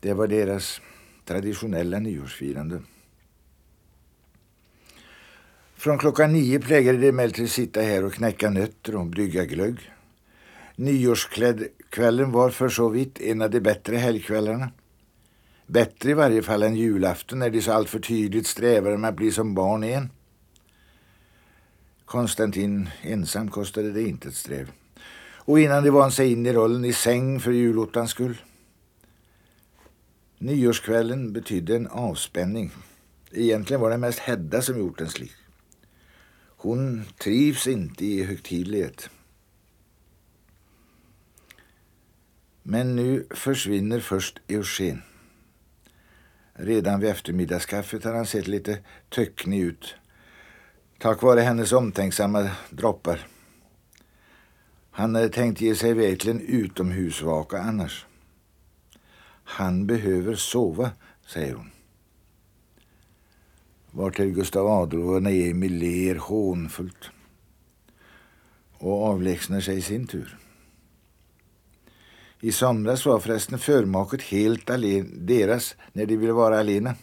Det 0.00 0.14
var 0.14 0.26
deras 0.26 0.80
traditionella 1.24 1.98
nyårsfirande. 1.98 2.82
Från 5.74 5.98
klockan 5.98 6.32
nio 6.32 6.60
plägade 6.60 6.98
de 6.98 7.08
emellertid 7.08 7.50
sitta 7.50 7.80
här 7.80 8.04
och 8.04 8.12
knäcka 8.12 8.50
nötter 8.50 8.96
och 8.96 9.06
brygga 9.06 9.44
glögg. 9.44 9.92
Nyårsklädd 10.76 11.68
Kvällen 11.94 12.32
var 12.32 12.50
för 12.50 12.68
så 12.68 12.88
vitt 12.88 13.20
en 13.20 13.42
av 13.42 13.50
de 13.50 13.60
bättre 13.60 13.96
helgkvällarna. 13.96 14.70
Bättre 15.66 16.10
i 16.10 16.14
varje 16.14 16.42
fall 16.42 16.62
än 16.62 16.76
julafton 16.76 17.38
när 17.38 17.50
de 17.50 17.62
så 17.62 17.72
alltför 17.72 17.98
tydligt 17.98 18.46
strävade 18.46 18.96
med 18.96 19.08
att 19.10 19.16
bli 19.16 19.32
som 19.32 19.54
barn 19.54 19.84
igen. 19.84 20.10
Konstantin 22.04 22.88
ensam 23.02 23.50
kostade 23.50 23.92
det 23.92 24.02
inte 24.02 24.28
ett 24.28 24.34
sträv. 24.34 24.70
Och 25.36 25.60
innan 25.60 25.84
de 25.84 25.90
vann 25.90 26.12
sig 26.12 26.32
in 26.32 26.46
i 26.46 26.52
rollen 26.52 26.84
i 26.84 26.92
säng 26.92 27.40
för 27.40 27.52
julottans 27.52 28.10
skull. 28.10 28.36
Nyårskvällen 30.38 31.32
betydde 31.32 31.76
en 31.76 31.86
avspänning. 31.86 32.70
Egentligen 33.32 33.80
var 33.80 33.90
det 33.90 33.98
mest 33.98 34.18
Hedda 34.18 34.62
som 34.62 34.78
gjort 34.78 35.00
en 35.00 35.08
slik. 35.08 35.32
Hon 36.56 37.04
trivs 37.18 37.66
inte 37.66 38.04
i 38.06 38.24
högtidlighet. 38.24 39.10
Men 42.66 42.96
nu 42.96 43.26
försvinner 43.30 44.00
först 44.00 44.40
Eugen. 44.48 45.02
Redan 46.52 47.00
vid 47.00 47.10
eftermiddagskaffet 47.10 48.04
har 48.04 48.14
han 48.14 48.26
sett 48.26 48.46
lite 48.46 48.78
töcknig 49.08 49.60
ut. 49.60 49.94
Tack 50.98 51.22
vare 51.22 51.40
hennes 51.40 51.72
omtänksamma 51.72 52.50
droppar. 52.70 53.26
Han 54.90 55.14
hade 55.14 55.28
tänkt 55.28 55.60
ge 55.60 55.74
sig 55.74 55.90
iväg 55.90 56.20
till 56.20 56.30
en 56.30 56.40
utomhusvaka 56.40 57.58
annars. 57.58 58.06
Han 59.44 59.86
behöver 59.86 60.34
sova, 60.34 60.90
säger 61.26 61.54
hon. 61.54 61.70
Vartill 63.90 64.30
Gustav 64.30 64.66
Adolf 64.66 65.04
och 65.04 65.22
Naomi 65.22 65.68
ler 65.68 66.14
hånfullt 66.14 67.10
och 68.72 69.04
avlägsnar 69.04 69.60
sig 69.60 69.76
i 69.76 69.82
sin 69.82 70.06
tur. 70.06 70.38
I 72.44 72.52
somras 72.52 73.06
var 73.06 73.20
förresten 73.20 73.58
förmaket 73.58 74.22
helt 74.22 74.70
allen, 74.70 75.26
deras 75.26 75.76
när 75.92 76.06
de 76.06 76.16
ville 76.16 76.32
vara 76.32 76.58
alena. 76.58 76.94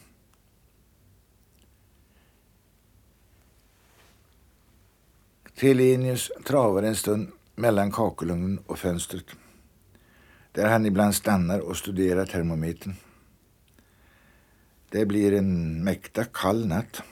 Telenius 5.54 6.30
travar 6.44 6.82
en 6.82 6.96
stund 6.96 7.32
mellan 7.54 7.92
kakelugnen 7.92 8.58
och 8.66 8.78
fönstret 8.78 9.24
där 10.52 10.68
han 10.68 10.86
ibland 10.86 11.14
stannar 11.14 11.60
och 11.60 11.76
studerar 11.76 12.26
termometern. 12.26 12.94
Det 14.90 15.06
blir 15.06 15.32
en 15.32 15.84
mäkta 15.84 16.24
kall 16.24 16.66
natt. 16.66 17.02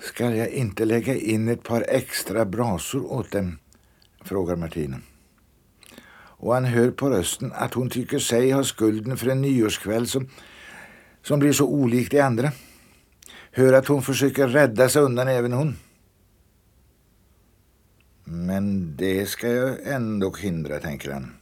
Ska 0.00 0.30
jag 0.30 0.48
inte 0.48 0.84
lägga 0.84 1.14
in 1.14 1.48
ett 1.48 1.62
par 1.62 1.84
extra 1.88 2.44
brasor 2.44 3.12
åt 3.12 3.30
dem? 3.30 3.58
frågar 4.24 4.56
Martina. 4.56 5.00
Och 6.40 6.54
han 6.54 6.64
hör 6.64 6.90
på 6.90 7.10
rösten 7.10 7.52
att 7.54 7.74
hon 7.74 7.90
tycker 7.90 8.18
sig 8.18 8.50
ha 8.50 8.64
skulden 8.64 9.16
för 9.16 9.26
en 9.26 9.42
nyårskväll 9.42 10.06
som, 10.06 10.28
som 11.22 11.38
blir 11.38 11.52
så 11.52 11.66
olik 11.66 12.10
de 12.10 12.20
andra. 12.20 12.52
Hör 13.52 13.72
att 13.72 13.86
hon 13.86 14.02
försöker 14.02 14.48
rädda 14.48 14.88
sig 14.88 15.02
undan 15.02 15.28
även 15.28 15.52
hon. 15.52 15.76
Men 18.24 18.96
det 18.96 19.26
ska 19.26 19.48
jag 19.48 19.86
ändå 19.86 20.32
hindra, 20.32 20.78
tänker 20.78 21.12
han. 21.12 21.32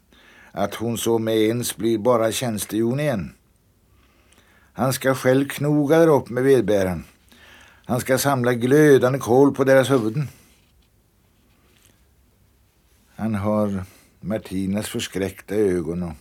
Att 0.52 0.74
hon 0.74 0.98
så 0.98 1.18
med 1.18 1.36
ens 1.36 1.76
blir 1.76 1.98
bara 1.98 2.32
tjänstehjon 2.32 3.00
igen. 3.00 3.32
Han 4.72 4.92
ska 4.92 5.14
själv 5.14 5.48
knoga 5.48 5.98
där 5.98 6.08
upp 6.08 6.28
med 6.28 6.44
vedbäraren. 6.44 7.04
Han 7.84 8.00
ska 8.00 8.18
samla 8.18 8.54
glödande 8.54 9.18
kol 9.18 9.54
på 9.54 9.64
deras 9.64 9.90
huvuden. 9.90 10.28
Han 13.16 13.34
har 13.34 13.84
Martinas 14.20 14.88
förskräckta 14.88 15.54
ögon 15.54 16.02
och 16.02 16.12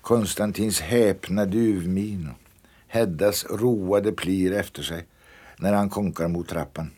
Konstantins 0.00 0.80
häpna 0.80 1.44
duvmin 1.44 2.28
och 2.28 2.50
Heddas 2.86 3.46
roade 3.50 4.12
plir 4.12 4.52
efter 4.52 4.82
sig 4.82 5.06
när 5.56 5.72
han 5.72 5.90
konkar 5.90 6.28
mot 6.28 6.48
trappan. 6.48 6.90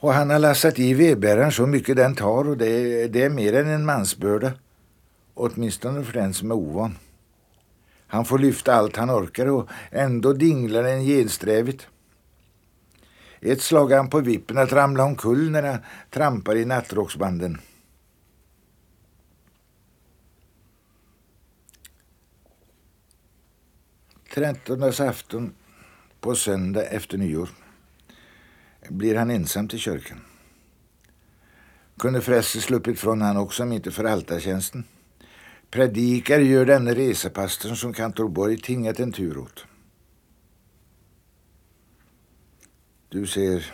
Och 0.00 0.12
han 0.12 0.30
har 0.30 0.38
lassat 0.38 0.78
i 0.78 0.94
vedbäraren 0.94 1.52
så 1.52 1.66
mycket 1.66 1.96
den 1.96 2.14
tar 2.14 2.48
och 2.48 2.56
det, 2.56 3.08
det 3.08 3.22
är 3.22 3.30
mer 3.30 3.52
än 3.52 3.68
en 3.68 3.84
mansbörda. 3.84 4.52
Åtminstone 5.34 6.04
för 6.04 6.12
den 6.12 6.34
som 6.34 6.50
är 6.50 6.54
ovan. 6.54 6.98
Han 8.06 8.24
får 8.24 8.38
lyfta 8.38 8.74
allt 8.74 8.96
han 8.96 9.10
orkar 9.10 9.46
och 9.46 9.68
ändå 9.90 10.32
dinglar 10.32 10.82
den 10.82 11.04
gensträvigt. 11.04 11.86
Ett 13.40 13.62
slag 13.62 13.92
är 13.92 13.96
han 13.96 14.10
på 14.10 14.20
vippen 14.20 14.58
att 14.58 14.72
ramla 14.72 15.04
omkull 15.04 15.50
när 15.50 15.62
han 15.62 15.78
trampar 16.10 16.56
i 16.56 16.64
nattrocksbanden. 16.64 17.58
Trettondagsafton 24.38 25.54
på 26.20 26.34
söndag 26.34 26.82
efter 26.82 27.18
nyår 27.18 27.48
blir 28.88 29.14
han 29.16 29.30
ensam 29.30 29.68
till 29.68 29.78
kyrkan. 29.78 30.20
Kunde 31.98 32.20
förresten 32.20 32.62
sluppit 32.62 32.98
från 32.98 33.22
han 33.22 33.36
också 33.36 33.62
om 33.62 33.72
inte 33.72 33.90
för 33.90 34.04
altartjänsten. 34.04 34.84
Predikar 35.70 36.38
gör 36.38 36.66
denne 36.66 36.94
resepastorn 36.94 37.76
som 37.76 37.92
kantor 37.92 38.28
Borg 38.28 38.58
tingat 38.58 39.00
en 39.00 39.12
tur 39.12 39.38
åt. 39.38 39.64
Du 43.08 43.26
ser 43.26 43.72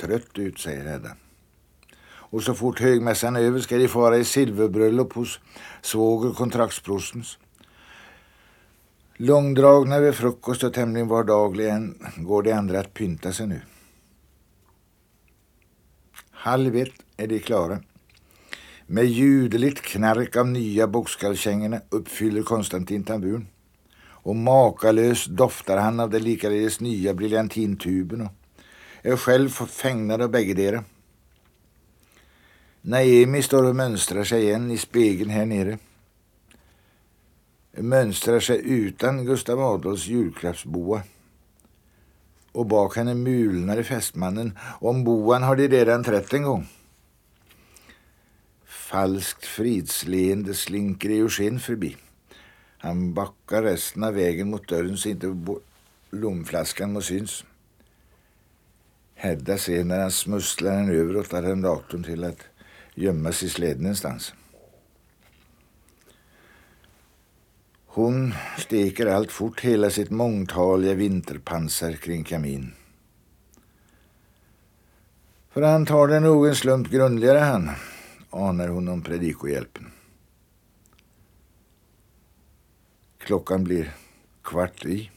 trött 0.00 0.38
ut, 0.38 0.58
säger 0.58 0.84
Hedda. 0.84 1.16
Och 2.06 2.42
så 2.42 2.54
fort 2.54 2.80
högmässan 2.80 3.36
är 3.36 3.40
över 3.40 3.60
ska 3.60 3.78
de 3.78 3.88
fara 3.88 4.16
i 4.16 4.24
silverbröllop 4.24 5.12
hos 5.12 5.40
svåger 5.82 6.34
kontraktsprostens. 6.34 7.38
Långdragna 9.18 10.00
vid 10.00 10.14
frukost 10.14 10.64
och 10.64 10.74
tämligen 10.74 11.08
vardagligen 11.08 11.98
går 12.16 12.42
de 12.42 12.52
andra 12.52 12.80
att 12.80 12.94
pynta 12.94 13.32
sig 13.32 13.46
nu. 13.46 13.60
Halv 16.30 16.76
ett 16.76 16.92
är 17.16 17.26
de 17.26 17.38
klara. 17.38 17.78
Med 18.86 19.04
ljudligt 19.04 19.82
knark 19.82 20.36
av 20.36 20.48
nya 20.48 20.86
bokskallkängorna 20.86 21.80
uppfyller 21.88 22.42
Konstantin 22.42 23.04
tamburen. 23.04 23.48
Och 23.98 24.36
makalöst 24.36 25.26
doftar 25.26 25.76
han 25.76 26.00
av 26.00 26.10
det 26.10 26.18
likaledes 26.18 26.80
nya 26.80 27.14
briljantintuben 27.14 28.20
och 28.20 28.32
är 29.02 29.16
själv 29.16 29.48
fängad 29.48 30.22
av 30.22 30.30
bäggedera. 30.30 30.84
Naemi 32.80 33.42
står 33.42 33.64
och 33.64 33.76
mönstrar 33.76 34.24
sig 34.24 34.42
igen 34.42 34.70
i 34.70 34.78
spegeln 34.78 35.30
här 35.30 35.46
nere. 35.46 35.78
Mönstrar 37.78 38.40
sig 38.40 38.60
utan 38.64 39.24
Gustav 39.24 39.60
Adolfs 39.60 40.06
julklappsboa 40.06 41.02
och 42.52 42.66
bak 42.66 42.96
henne 42.96 43.14
mulnar 43.14 43.82
fästmannen. 43.82 44.58
Om 44.80 45.04
boan 45.04 45.42
har 45.42 45.56
de 45.56 45.68
redan 45.68 46.04
trätt 46.04 46.32
en 46.32 46.42
gång. 46.42 46.66
Falskt 48.64 49.46
fridsleende 49.46 50.54
slinker 50.54 51.10
Eugen 51.10 51.60
förbi. 51.60 51.96
Han 52.78 53.14
backar 53.14 53.62
resten 53.62 54.04
av 54.04 54.14
vägen 54.14 54.50
mot 54.50 54.68
dörren 54.68 54.96
så 54.96 55.08
inte 55.08 55.36
blomflaskan 56.10 56.92
må 56.92 57.00
syns. 57.00 57.44
Hedda 59.14 59.58
ser 59.58 59.84
när 59.84 60.00
han 60.00 60.10
smusslar 60.10 60.70
den 60.70 60.90
över 60.90 61.16
åt 61.16 61.34
arrendatorn 61.34 62.04
till 62.04 62.24
att 62.24 62.40
gömmas 62.94 63.42
i 63.42 63.48
släden 63.48 63.82
någonstans. 63.82 64.32
Hon 67.96 68.34
steker 68.58 69.06
allt 69.06 69.32
fort 69.32 69.60
hela 69.60 69.90
sitt 69.90 70.10
mångtaliga 70.10 70.94
vinterpansar 70.94 71.92
kring 71.92 72.24
kamin. 72.24 72.72
För 75.50 75.62
han 75.62 75.86
tar 75.86 76.08
det 76.08 76.20
nog 76.20 76.46
en 76.46 76.56
slump 76.56 76.90
grundligare 76.90 77.38
han, 77.38 77.70
anar 78.30 78.68
hon 78.68 78.88
om 78.88 79.02
predikohjälpen. 79.02 79.90
Klockan 83.18 83.64
blir 83.64 83.94
kvart 84.42 84.84
i. 84.84 85.10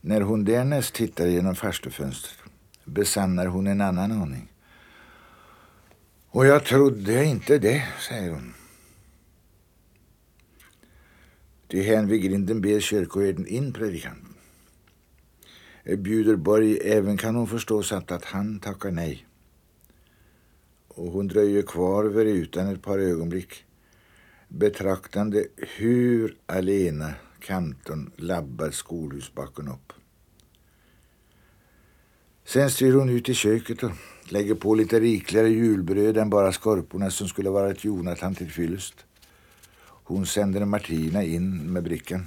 När 0.00 0.20
hon 0.20 0.44
därnäst 0.44 0.94
tittar 0.94 1.26
genom 1.26 1.54
farstufönstret 1.54 2.38
besannar 2.84 3.46
hon 3.46 3.66
en 3.66 3.80
annan 3.80 4.12
aning. 4.12 4.48
Och 6.30 6.46
jag 6.46 6.64
trodde 6.64 7.24
inte 7.24 7.58
det, 7.58 7.84
säger 8.08 8.30
hon. 8.30 8.54
Ty 11.74 11.82
hän 11.82 12.06
vid 12.06 12.22
grinden 12.22 12.60
ber 12.62 12.80
kyrkoherden 12.80 13.46
in 13.46 13.72
predikanten. 13.72 14.34
Bjuder 15.84 16.36
Borg 16.36 16.78
även 16.84 17.16
kan 17.16 17.34
hon 17.34 17.46
förstå 17.46 17.82
satt 17.82 18.12
att 18.12 18.24
han 18.24 18.60
tackar 18.60 18.90
nej. 18.90 19.26
Och 20.88 21.12
hon 21.12 21.28
dröjer 21.28 21.62
kvar 21.62 22.04
vid 22.04 22.26
rutan 22.26 22.68
ett 22.68 22.82
par 22.82 22.98
ögonblick 22.98 23.64
betraktande 24.48 25.46
hur 25.56 26.36
alena 26.46 27.12
kantorn 27.40 28.10
labbar 28.16 28.70
skolhusbacken 28.70 29.68
upp. 29.68 29.92
Sen 32.44 32.70
styr 32.70 32.92
hon 32.92 33.08
ut 33.08 33.28
i 33.28 33.34
köket 33.34 33.82
och 33.82 33.90
lägger 34.28 34.54
på 34.54 34.74
lite 34.74 35.00
rikligare 35.00 35.48
julbröd 35.48 36.16
än 36.16 36.30
bara 36.30 36.52
skorporna 36.52 37.10
som 37.10 37.28
skulle 37.28 37.50
vara 37.50 37.70
ett 37.70 37.84
Jonathan 37.84 38.34
till 38.34 38.50
fyllest. 38.50 38.94
Hon 40.06 40.26
sänder 40.26 40.64
Martina 40.64 41.22
in 41.22 41.72
med 41.72 41.82
brickan. 41.82 42.26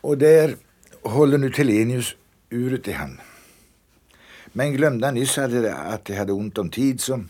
Och 0.00 0.18
där 0.18 0.56
håller 1.02 1.38
nu 1.38 1.50
Telenius 1.50 2.16
uret 2.50 2.88
i 2.88 2.92
hand. 2.92 3.18
Men 4.52 4.72
glömde 4.72 5.06
han 5.06 5.14
nyss 5.14 5.38
att 5.38 6.04
det 6.04 6.14
hade 6.16 6.32
ont 6.32 6.58
om 6.58 6.70
tid 6.70 7.00
så, 7.00 7.24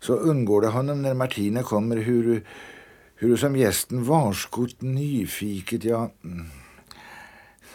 så 0.00 0.14
undgår 0.14 0.60
det 0.60 0.68
honom 0.68 1.02
när 1.02 1.14
Martina 1.14 1.62
kommer 1.62 1.96
hur, 1.96 2.46
hur 3.14 3.36
som 3.36 3.56
gästen 3.56 4.04
varskott 4.04 4.80
nyfiket, 4.80 5.84
ja... 5.84 6.10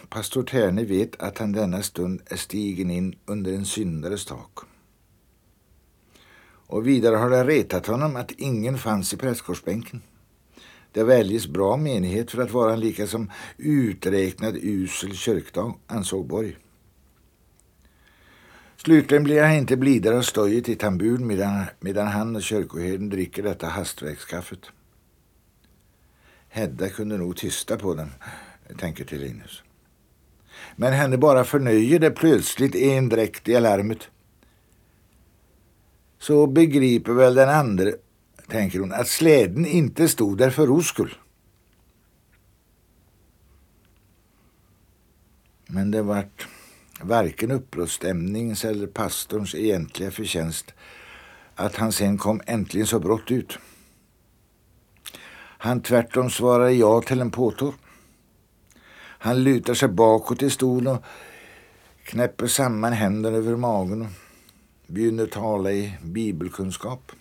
Pastor 0.08 0.42
Terne 0.42 0.84
vet 0.84 1.20
att 1.20 1.38
han 1.38 1.52
denna 1.52 1.82
stund 1.82 2.20
är 2.26 2.36
stigen 2.36 2.90
in 2.90 3.14
under 3.26 3.52
en 3.52 3.64
syndares 3.64 4.24
tak. 4.24 4.58
Och 6.66 6.86
vidare 6.86 7.16
har 7.16 7.30
det 7.30 7.44
retat 7.44 7.86
honom 7.86 8.16
att 8.16 8.32
ingen 8.32 8.78
fanns 8.78 9.14
i 9.14 9.16
prästgårdsbänken. 9.16 10.02
Det 10.92 11.04
väljes 11.04 11.46
bra 11.46 11.76
menighet 11.76 12.30
för 12.30 12.42
att 12.42 12.50
vara 12.50 12.72
en 12.72 12.80
lika 12.80 13.06
som 13.06 13.30
uträknad 13.56 14.56
usel 14.56 15.14
kyrkdag, 15.14 15.74
ansåg 15.86 16.26
Borg. 16.26 16.56
Slutligen 18.76 19.24
blir 19.24 19.42
han 19.42 19.54
inte 19.54 19.76
blidare 19.76 20.18
av 20.18 20.22
stöjet 20.22 20.68
i 20.68 20.74
tamburen 20.74 21.26
medan, 21.26 21.64
medan 21.80 22.06
han 22.06 22.36
och 22.36 22.42
kyrkoherden 22.42 23.08
dricker 23.08 23.42
detta 23.42 23.66
hastverkskaffet. 23.66 24.60
Hedda 26.48 26.88
kunde 26.88 27.18
nog 27.18 27.36
tysta 27.36 27.76
på 27.76 27.94
den, 27.94 28.12
tänker 28.78 29.04
Tillinus. 29.04 29.62
Men 30.76 30.92
henne 30.92 31.18
bara 31.18 31.44
förnöjer 31.44 31.98
det 31.98 32.10
plötsligt 32.10 32.74
endräktiga 32.74 33.60
larmet. 33.60 34.08
Så 36.26 36.46
begriper 36.46 37.12
väl 37.12 37.34
den 37.34 37.48
andra, 37.48 37.90
tänker 38.48 38.80
hon, 38.80 38.92
att 38.92 39.08
släden 39.08 39.66
inte 39.66 40.08
stod 40.08 40.38
där 40.38 40.50
för 40.50 40.66
ro 40.66 40.82
skull. 40.82 41.14
Men 45.66 45.90
det 45.90 46.02
vart 46.02 46.48
varken 47.00 47.50
upprorstämningens 47.50 48.64
eller 48.64 48.86
pastorns 48.86 49.54
egentliga 49.54 50.10
förtjänst 50.10 50.74
att 51.54 51.76
han 51.76 51.92
sen 51.92 52.18
kom 52.18 52.40
äntligen 52.46 52.86
så 52.86 52.98
brått 52.98 53.30
ut. 53.30 53.58
Han 55.38 55.82
tvärtom 55.82 56.30
svarade 56.30 56.72
ja 56.72 57.02
till 57.02 57.20
en 57.20 57.30
påtår. 57.30 57.74
Han 58.98 59.44
lutar 59.44 59.74
sig 59.74 59.88
bakåt 59.88 60.42
i 60.42 60.50
stolen 60.50 60.96
och 60.96 61.04
knäpper 62.04 62.46
samman 62.46 62.92
händerna 62.92 63.36
över 63.36 63.56
magen 63.56 64.02
och 64.02 64.25
begynner 64.86 65.26
tala 65.26 65.72
i 65.72 65.98
bibelkunskap. 66.02 67.12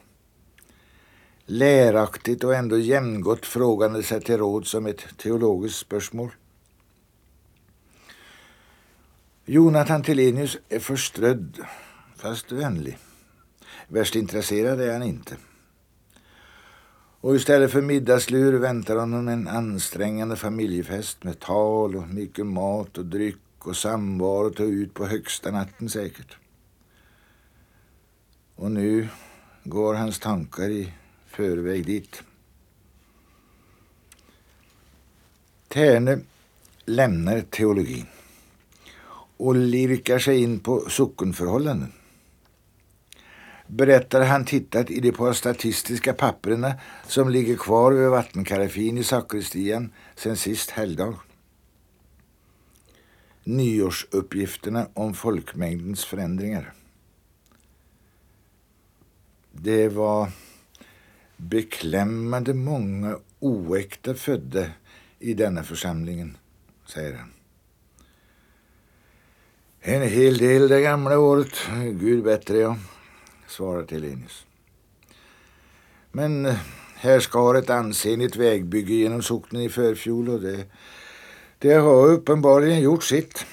Läraktigt 1.45 2.43
och 2.43 2.56
ändå 2.56 2.78
jämngott 2.78 3.45
frågande 3.45 4.04
sig 4.04 4.21
till 4.21 4.38
råd 4.38 4.67
som 4.67 4.86
ett 4.86 5.17
teologiskt 5.17 5.80
spörsmål. 5.80 6.32
Jonathan 9.45 10.04
Telenius 10.04 10.58
är 10.69 10.80
förströdd, 10.80 11.58
fast 12.15 12.51
vänlig. 12.51 12.97
Värst 13.88 14.15
intresserad 14.15 14.82
är 14.82 14.93
han 14.93 15.04
inte. 15.04 15.38
Och 17.21 17.36
istället 17.36 17.71
för 17.71 17.82
middagslur 17.82 18.54
väntar 18.54 18.95
honom 18.95 19.28
en 19.28 19.47
ansträngande 19.47 20.36
familjefest 20.36 21.23
med 21.23 21.39
tal 21.39 21.95
och 21.95 22.08
mycket 22.08 22.45
mat 22.45 22.97
och 22.97 23.06
dryck 23.06 23.38
och 23.60 23.78
samvaro 23.78 24.49
ta 24.49 24.63
ut 24.63 24.93
på 24.93 25.06
högsta 25.06 25.51
natten 25.51 25.89
säkert. 25.89 26.38
Och 28.56 28.72
nu 28.72 29.08
går 29.63 29.94
hans 29.94 30.20
tankar 30.20 30.70
i 30.70 30.94
förväg 31.28 31.86
dit. 31.86 32.24
Terne 35.68 36.20
lämnar 36.86 37.41
teologin 37.41 38.06
och 39.38 39.56
lirkar 39.56 40.20
sig 40.20 40.44
in 40.44 40.60
på 40.60 40.89
sockenförhållanden. 40.89 41.91
Berättar 43.68 44.26
han 44.26 44.46
tittat 44.46 44.91
i 44.91 45.00
de 45.00 45.12
par 45.12 45.34
statistiska 45.34 46.13
papperna 46.13 46.74
som 47.08 47.30
ligger 47.30 47.56
kvar 47.56 47.91
över 47.91 48.10
vattenkaraffin 48.10 48.98
i 48.98 49.04
sakristian 49.04 49.94
sen 50.15 50.38
sist 50.38 50.70
helgdag. 50.70 51.15
Nyårsuppgifterna 53.44 54.88
om 54.94 55.13
folkmängdens 55.13 56.06
förändringar. 56.06 56.74
Det 59.62 59.89
var 59.89 60.32
beklämmande 61.38 62.54
många 62.54 63.20
oäkta 63.39 64.13
födda 64.13 64.65
i 65.20 65.34
denna 65.34 65.63
församlingen, 65.63 66.38
säger 66.86 67.13
han. 67.13 67.32
En 69.80 70.02
hel 70.02 70.38
del 70.38 70.68
det 70.68 70.82
gamla 70.82 71.20
året, 71.20 71.58
Gud 72.00 72.24
bättre 72.24 72.58
ja, 72.58 72.78
svarar 73.48 73.84
Telenius. 73.84 74.46
Men 76.12 76.46
eh, 76.46 76.56
här 76.96 77.20
skar 77.20 77.56
ett 77.56 77.70
ansenligt 77.70 78.36
vägbygge 78.36 78.94
genom 78.94 79.22
socknen 79.22 79.62
i 79.62 79.70
förfjol 79.70 80.30
och 80.30 80.41
det, 80.41 80.65
det 81.60 81.74
har 81.74 82.08
uppenbarligen 82.08 82.82
gjort 82.82 83.04
sitt. 83.04 83.46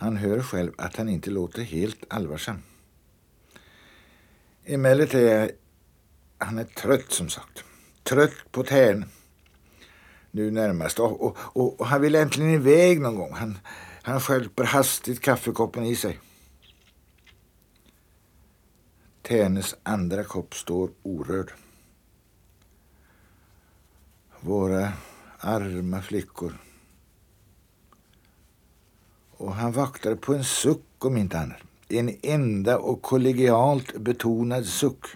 Han 0.00 0.16
hör 0.16 0.42
själv 0.42 0.72
att 0.78 0.96
han 0.96 1.08
inte 1.08 1.30
låter 1.30 1.62
helt 1.62 2.04
allvarsam. 2.08 2.62
Emellertid 4.64 5.20
är 5.20 5.50
han 6.38 6.58
är 6.58 6.64
trött 6.64 7.12
som 7.12 7.28
sagt. 7.28 7.64
Trött 8.02 8.52
på 8.52 8.62
tärn 8.62 9.04
nu 10.30 10.50
närmast. 10.50 11.00
Och, 11.00 11.20
och, 11.20 11.36
och, 11.38 11.80
och, 11.80 11.86
han 11.86 12.00
vill 12.00 12.14
äntligen 12.14 12.50
iväg 12.50 13.00
någon 13.00 13.14
gång. 13.14 13.32
Han, 13.32 13.58
han 14.02 14.20
skälper 14.20 14.64
hastigt 14.64 15.20
kaffekoppen 15.20 15.84
i 15.84 15.96
sig. 15.96 16.20
Tärnes 19.22 19.74
andra 19.82 20.24
kopp 20.24 20.54
står 20.54 20.90
orörd. 21.02 21.52
Våra 24.40 24.92
arma 25.38 26.02
flickor. 26.02 26.58
Och 29.38 29.54
han 29.54 29.72
vaktar 29.72 30.14
på 30.14 30.34
en 30.34 30.44
suck 30.44 31.04
om 31.04 31.16
inte 31.16 31.38
annat. 31.38 31.62
En 31.88 32.16
enda 32.22 32.78
och 32.78 33.02
kollegialt 33.02 33.98
betonad 33.98 34.66
suck. 34.66 35.06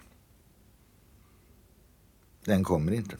Den 2.44 2.64
kommer 2.64 2.92
inte. 2.92 3.16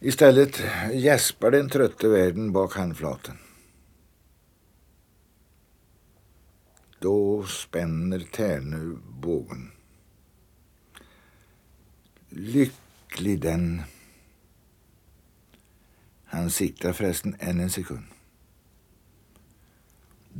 Istället 0.00 0.60
gäspar 0.92 1.50
den 1.50 1.68
trötte 1.68 2.08
världen 2.08 2.52
bak 2.52 2.74
handflaten. 2.74 3.38
Då 6.98 7.44
spänner 7.44 8.20
Tärnö 8.20 8.96
bågen. 9.20 9.70
Lycklig 12.28 13.40
den. 13.40 13.82
Han 16.24 16.50
siktar 16.50 16.92
förresten 16.92 17.36
än 17.38 17.60
en 17.60 17.70
sekund. 17.70 18.04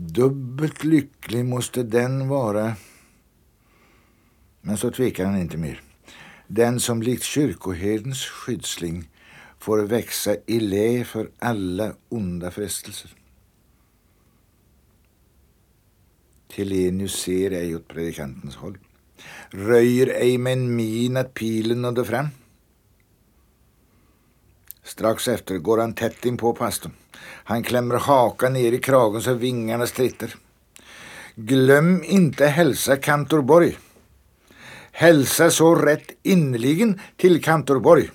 Dubbelt 0.00 0.84
lycklig 0.84 1.44
måste 1.44 1.82
den 1.82 2.28
vara. 2.28 2.76
Men 4.60 4.76
så 4.76 4.90
tvekar 4.90 5.24
han 5.24 5.40
inte 5.40 5.56
mer. 5.56 5.82
Den 6.46 6.80
som 6.80 7.02
likt 7.02 7.22
kyrkoherdens 7.22 8.24
skyddsling 8.24 9.10
får 9.58 9.78
växa 9.78 10.36
i 10.46 10.60
lä 10.60 11.04
för 11.04 11.30
alla 11.38 11.92
onda 12.08 12.50
frestelser. 12.50 13.10
Telenius 16.48 17.20
ser 17.20 17.50
ej 17.50 17.76
åt 17.76 17.88
predikantens 17.88 18.56
håll, 18.56 18.78
röjer 19.50 20.06
ej 20.06 20.38
med 20.38 20.52
en 20.52 20.76
min 20.76 21.16
att 21.16 21.34
pilen 21.34 21.82
nådde 21.82 22.04
fram. 22.04 22.28
Strax 24.82 25.28
efter 25.28 25.58
går 25.58 25.78
han 25.78 25.94
tätt 25.94 26.24
in 26.26 26.36
på 26.36 26.52
pastorn. 26.52 26.92
Han 27.22 27.62
klämmer 27.62 27.94
hakan 27.94 28.52
ner 28.52 28.72
i 28.72 28.78
kragen 28.78 29.22
så 29.22 29.34
vingarna 29.34 29.86
stritter. 29.86 30.34
Glöm 31.34 32.04
inte 32.04 32.46
hälsa 32.46 32.96
Kantorborg. 32.96 33.78
Hälsa 34.92 35.50
så 35.50 35.74
rätt 35.74 36.10
innerligen 36.22 37.00
till 37.16 37.42
Kantorborg. 37.42 38.10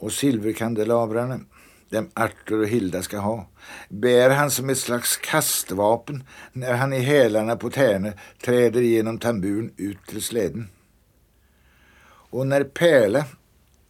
och 0.00 0.12
silverkandelabrarna 0.12 1.40
dem 1.88 2.10
Arthur 2.14 2.60
och 2.60 2.68
Hilda 2.68 3.02
ska 3.02 3.18
ha, 3.18 3.48
bär 3.88 4.30
han 4.30 4.50
som 4.50 4.70
ett 4.70 4.78
slags 4.78 5.16
kastvapen 5.16 6.24
när 6.52 6.74
han 6.74 6.92
i 6.92 6.98
hälarna 6.98 7.56
på 7.56 7.70
Tärne 7.70 8.12
träder 8.42 8.80
genom 8.80 9.18
tamburen 9.18 9.72
ut 9.76 10.06
till 10.06 10.22
släden. 10.22 10.68
Och 12.02 12.46
när 12.46 12.64
Pärla, 12.64 13.24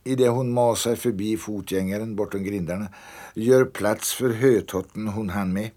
i 0.04 0.14
det 0.14 0.28
hon 0.28 0.52
masar 0.52 0.96
förbi 0.96 1.36
fotgängaren 1.36 2.16
bortom 2.16 2.44
grindarna, 2.44 2.88
gör 3.34 3.64
plats 3.64 4.14
för 4.14 4.30
hötotten 4.30 5.08
hon 5.08 5.30
hann 5.30 5.52
med, 5.52 5.70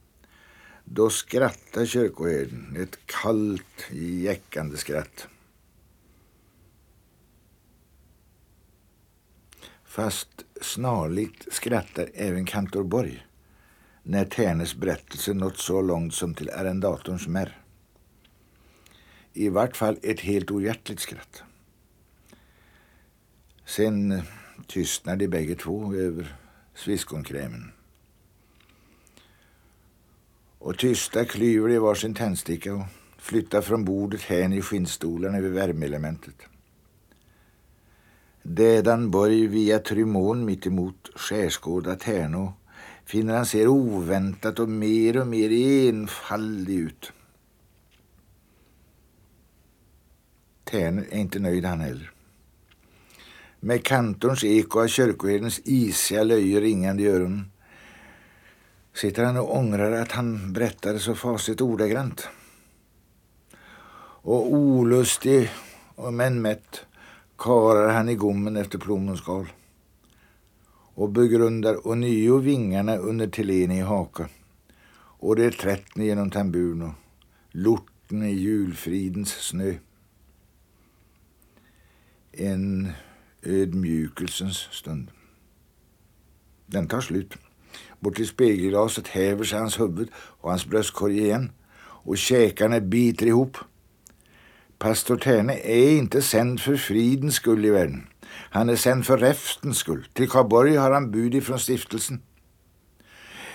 då 0.86 1.10
skrattar 1.10 1.86
kyrkoherden 1.86 2.78
ett 2.80 2.98
kallt, 3.06 3.92
jäckande 3.92 4.78
skratt. 4.78 5.28
Fast 9.84 10.46
snarligt 10.62 11.54
skrattar 11.54 12.10
även 12.14 12.46
kantor 12.46 12.84
Borg 12.84 13.26
när 14.04 14.26
Tärnes 14.26 14.76
berättelse 14.76 15.34
nått 15.34 15.58
så 15.58 15.82
långt 15.82 16.14
som 16.14 16.34
till 16.34 16.50
arrendatorns 16.50 17.28
märr. 17.28 17.62
I 19.34 19.50
vart 19.50 19.78
fall 19.78 19.98
ett 20.02 20.20
helt 20.20 20.52
ohjärtligt 20.52 21.00
skratt. 21.00 21.44
Sen 23.66 24.12
eh, 24.12 24.24
tystnar 24.68 25.16
de 25.16 25.28
bägge 25.28 25.56
två 25.56 25.94
över 25.94 26.36
sviskonkrämen. 26.76 27.72
Och 30.60 30.78
tysta 30.78 31.26
klyver 31.26 31.70
de 31.70 31.80
varsin 31.80 32.14
tändsticka 32.14 32.74
och 32.74 32.86
flyttar 33.18 33.62
från 33.62 33.86
bordet 33.86 34.22
hän 34.22 34.54
i 34.54 34.62
skinnstolarna 34.62 35.38
över 35.38 35.50
värmeelementet. 35.50 36.36
Dädan 38.44 39.12
Borg 39.12 39.48
via 39.48 39.80
Trymon 39.80 40.46
mittemot 40.46 41.10
skärskåda 41.16 41.96
Tärnå 41.96 42.54
finner 43.06 43.36
han 43.36 43.46
ser 43.46 43.68
oväntat 43.68 44.60
och 44.60 44.70
mer 44.70 45.18
och 45.20 45.28
mer 45.28 45.52
enfaldig 45.90 46.76
ut. 46.76 47.12
Tärner 50.64 51.06
är 51.12 51.18
inte 51.18 51.40
nöjd 51.40 51.66
han 51.66 51.80
heller. 51.80 52.14
Med 53.64 53.84
kantorns 53.84 54.44
eko 54.44 54.82
av 54.82 54.88
kyrkoherdens 54.88 55.62
isiga 55.66 56.24
löje 56.24 56.60
ringande 56.60 57.04
i 57.04 57.08
öronen 57.08 57.52
sitter 58.94 59.24
han 59.24 59.38
och 59.38 59.56
ångrar 59.58 59.92
att 59.92 60.12
han 60.12 60.54
berättade 60.54 61.00
så 61.00 61.16
fasligt 61.16 61.62
ordagrant. 61.62 62.28
Och 64.26 64.54
olustig 64.54 65.50
och 65.96 66.14
men 66.14 66.42
mätt 66.42 66.86
karar 67.38 67.94
han 67.94 68.10
i 68.10 68.16
gommen 68.16 68.58
efter 68.58 68.80
plommonskal 68.80 69.48
och 70.96 71.10
begrundar 71.10 71.88
ånyo 71.88 72.38
vingarna 72.38 72.98
under 72.98 73.28
Telene 73.28 73.78
i 73.78 73.82
haka 73.82 74.30
och 74.96 75.38
reträtten 75.38 76.06
genom 76.06 76.32
tamburen 76.32 76.82
och 76.82 76.94
lorten 77.52 78.24
i 78.24 78.34
julfridens 78.34 79.30
snö. 79.30 79.74
En 82.32 82.92
ödmjukelsens 83.46 84.58
stund. 84.72 85.12
Den 86.66 86.88
tar 86.88 87.02
slut. 87.02 87.34
Bort 88.00 88.16
till 88.16 88.28
spegelglaset 88.28 89.08
häver 89.08 89.44
sig 89.44 89.60
hans 89.60 89.80
huvud 89.80 90.10
och 90.16 90.50
hans 90.50 90.66
bröstkorg 90.66 91.20
igen 91.20 91.52
och 91.80 92.18
käkarna 92.18 92.80
biter 92.80 93.26
ihop. 93.26 93.58
Pastor 94.78 95.18
Terne 95.18 95.54
är 95.54 95.98
inte 95.98 96.22
sänd 96.22 96.60
för 96.60 96.76
fridens 96.76 97.36
skull 97.36 97.66
i 97.66 97.70
världen. 97.70 98.08
Han 98.28 98.70
är 98.70 98.76
sänd 98.76 99.06
för 99.06 99.18
räftens 99.18 99.78
skull. 99.78 100.08
Till 100.14 100.30
Karlborg 100.30 100.76
har 100.76 100.92
han 100.92 101.12
bud 101.12 101.36
ifrån 101.36 101.60
stiftelsen. 101.60 102.22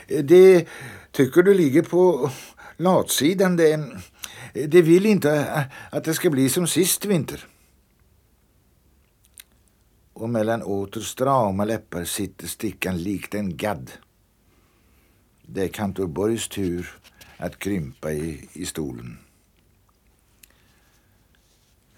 Det 0.09 0.67
tycker 1.13 1.43
du 1.43 1.55
ligger 1.55 1.83
på 1.83 2.31
latsidan. 2.77 3.57
Det, 3.57 3.89
det 4.53 4.83
vill 4.83 5.07
inte 5.07 5.65
att 5.91 6.05
det 6.05 6.15
ska 6.15 6.31
bli 6.31 6.49
som 6.49 6.67
sist 6.67 7.05
vinter. 7.05 7.47
Och 10.19 10.31
mellan 10.31 10.63
åter 10.63 11.01
strama 11.01 11.65
läppar 11.65 12.05
sitter 12.05 12.47
stickan 12.47 12.99
likt 13.03 13.35
en 13.35 13.57
gadd. 13.57 13.91
Det 15.43 15.65
är 15.65 15.69
kantor 15.69 16.07
Borgs 16.07 16.49
tur 16.49 16.99
att 17.37 17.59
krympa 17.59 18.13
i, 18.13 18.49
i 18.53 18.67
stolen. 18.67 19.19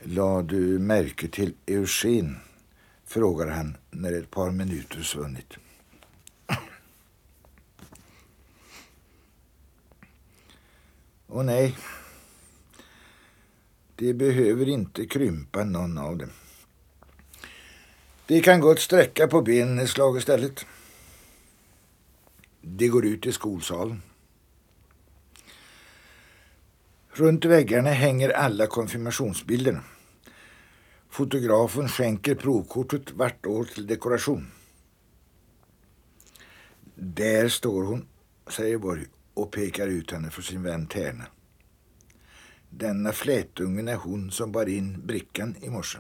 La 0.03 0.43
du 0.43 0.79
märke 0.79 1.29
till 1.29 1.55
Eugen? 1.67 2.37
frågar 3.05 3.47
han 3.47 3.77
när 3.91 4.13
ett 4.13 4.31
par 4.31 4.51
minuter 4.51 5.03
svunnit. 5.03 5.57
Och 11.27 11.45
nej, 11.45 11.77
det 13.97 14.15
behöver 14.15 14.69
inte 14.69 15.07
krympa 15.07 15.65
någon 15.65 15.99
av 15.99 16.17
dem. 16.17 16.31
De 18.31 18.41
kan 18.41 18.61
gott 18.61 18.81
sträcka 18.81 19.29
på 19.29 19.43
benen 19.43 19.79
ett 19.79 19.91
slag 19.91 20.17
istället. 20.19 20.67
De 22.61 22.89
går 22.89 23.07
ut 23.07 23.27
i 23.27 23.33
skolsalen. 23.33 24.03
Runt 27.13 27.45
väggarna 27.45 27.91
hänger 27.91 28.31
alla 28.31 28.67
konfirmationsbilderna. 28.67 29.85
Fotografen 31.09 31.89
skänker 31.89 32.35
provkortet 32.35 33.13
vart 33.13 33.47
år 33.47 33.65
till 33.65 33.87
dekoration. 33.87 34.51
Där 36.95 37.49
står 37.49 37.85
hon, 37.85 38.07
säger 38.51 38.79
Borg 38.79 39.07
och 39.35 39.53
pekar 39.53 39.87
ut 39.87 40.11
henne 40.11 40.31
för 40.31 40.43
sin 40.43 40.63
vän 40.63 40.87
Tärna. 40.87 41.27
Denna 42.69 43.13
flätungen 43.13 43.89
är 43.89 43.97
hon 43.97 44.31
som 44.31 44.53
bar 44.53 44.67
in 44.69 45.07
brickan 45.07 45.57
i 45.61 45.71
morse. 45.71 45.99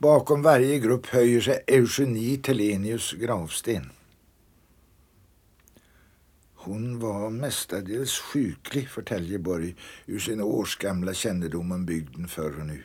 Bakom 0.00 0.42
varje 0.42 0.78
grupp 0.78 1.06
höjer 1.06 1.40
sig 1.40 1.64
Eugenie 1.66 2.36
Telenius 2.36 3.12
gravsten. 3.12 3.90
Hon 6.54 7.00
var 7.00 7.30
mestadels 7.30 8.18
sjuklig, 8.18 8.88
förtäljer 8.88 9.38
Borg 9.38 9.76
ur 10.06 10.18
sin 10.18 10.40
årsgamla 10.40 11.14
kännedom 11.14 11.72
om 11.72 11.86
bygden 11.86 12.28
förr 12.28 12.60
och 12.60 12.66
nu. 12.66 12.82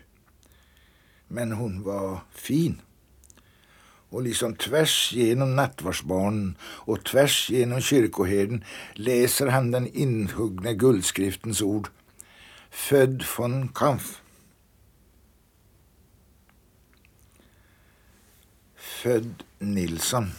Men 1.27 1.51
hon 1.51 1.83
var 1.83 2.19
fin. 2.31 2.81
Och 4.09 4.23
liksom 4.23 4.55
tvärs 4.55 5.13
genom 5.13 5.55
nattvardsbarnen 5.55 6.57
och 6.61 7.03
tvärs 7.03 7.49
genom 7.49 7.81
kyrkoherden 7.81 8.63
läser 8.93 9.47
han 9.47 9.71
den 9.71 9.87
inhuggna 9.87 10.73
guldskriftens 10.73 11.61
ord. 11.61 11.87
Född 12.69 13.23
von 13.37 13.67
Kampf. 13.67 14.22
Född 19.03 19.43
Nilsson 19.59 20.31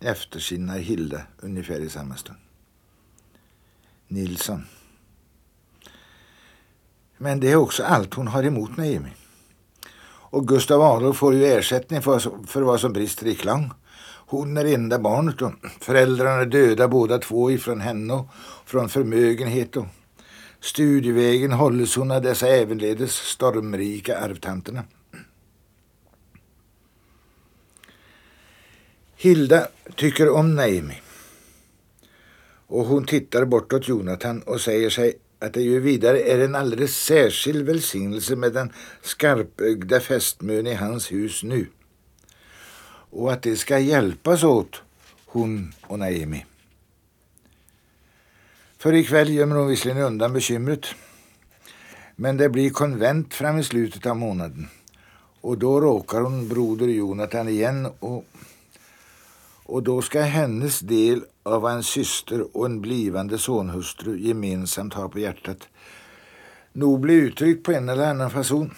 efter 0.00 0.40
sina 0.40 0.72
Hilda 0.72 1.22
ungefär 1.40 1.80
i 1.80 1.88
samma 1.88 2.16
stund. 2.16 2.38
Nilsson. 4.08 4.64
Men 7.18 7.40
det 7.40 7.52
är 7.52 7.56
också 7.56 7.82
allt 7.82 8.14
hon 8.14 8.28
har 8.28 8.42
emot 8.42 8.76
Naomi. 8.76 9.10
Och 10.04 10.48
Gustav 10.48 10.82
Adolf 10.82 11.16
får 11.16 11.34
ju 11.34 11.44
ersättning 11.44 12.02
för, 12.02 12.46
för 12.46 12.62
vad 12.62 12.80
som 12.80 12.92
brister 12.92 13.26
i 13.26 13.34
klang. 13.34 13.70
Hon 14.26 14.56
är 14.56 14.64
enda 14.64 14.98
barnet 14.98 15.42
och 15.42 15.52
föräldrarna 15.80 16.40
är 16.40 16.46
döda 16.46 16.88
båda 16.88 17.18
två 17.18 17.50
ifrån 17.50 17.80
henne 17.80 18.14
och 18.14 18.26
från 18.64 18.88
förmögenhet 18.88 19.76
och 19.76 19.86
studievägen 20.60 21.52
hålles 21.52 21.96
hon 21.96 22.10
av 22.10 22.22
dessa 22.22 22.48
ävenledes 22.48 23.12
stormrika 23.12 24.18
arvtanterna. 24.18 24.82
Hilda 29.22 29.68
tycker 29.96 30.28
om 30.28 30.54
Naomi 30.54 31.00
och 32.66 32.86
hon 32.86 33.04
tittar 33.04 33.44
bortåt 33.44 33.88
Jonathan 33.88 34.42
och 34.42 34.60
säger 34.60 34.90
sig 34.90 35.14
att 35.38 35.54
det 35.54 35.62
ju 35.62 35.80
vidare 35.80 36.20
är 36.20 36.38
en 36.38 36.54
alldeles 36.54 36.96
särskild 36.96 37.66
välsignelse 37.66 38.36
med 38.36 38.52
den 38.52 38.72
skarpögda 39.02 40.00
fästmön 40.00 40.66
i 40.66 40.74
hans 40.74 41.12
hus 41.12 41.42
nu. 41.42 41.66
Och 43.10 43.32
att 43.32 43.42
det 43.42 43.56
ska 43.56 43.78
hjälpas 43.78 44.44
åt 44.44 44.82
hon 45.26 45.74
och 45.80 45.98
Naomi. 45.98 46.46
För 48.78 48.92
ikväll 48.92 49.30
gömmer 49.30 49.56
hon 49.56 49.68
visserligen 49.68 50.02
undan 50.02 50.32
bekymret. 50.32 50.86
Men 52.16 52.36
det 52.36 52.48
blir 52.48 52.70
konvent 52.70 53.34
fram 53.34 53.58
i 53.58 53.64
slutet 53.64 54.06
av 54.06 54.16
månaden. 54.16 54.68
Och 55.40 55.58
då 55.58 55.80
råkar 55.80 56.20
hon 56.20 56.48
broder 56.48 56.86
Jonathan 56.86 57.48
igen 57.48 57.88
och 57.98 58.24
och 59.64 59.82
då 59.82 60.02
ska 60.02 60.20
hennes 60.20 60.80
del 60.80 61.24
av 61.42 61.62
vad 61.62 61.72
en 61.72 61.82
syster 61.82 62.56
och 62.56 62.66
en 62.66 62.80
blivande 62.80 63.38
sonhustru 63.38 64.18
gemensamt 64.18 64.94
har 64.94 65.08
på 65.08 65.18
hjärtat 65.18 65.68
nog 66.72 67.00
bli 67.00 67.14
uttryckt 67.14 67.64
på 67.64 67.72
en 67.72 67.88
eller 67.88 68.10
annan 68.10 68.30
fason. 68.30 68.74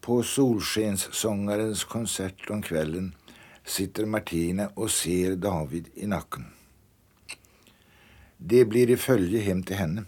På 0.00 0.22
Solskenssångarens 0.22 1.84
konsert 1.84 2.50
om 2.50 2.62
kvällen 2.62 3.14
sitter 3.64 4.06
Martina 4.06 4.68
och 4.74 4.90
ser 4.90 5.36
David 5.36 5.88
i 5.94 6.06
nacken. 6.06 6.44
Det 8.36 8.64
blir 8.64 8.90
i 8.90 8.96
följe 8.96 9.40
hem 9.40 9.62
till 9.62 9.76
henne. 9.76 10.04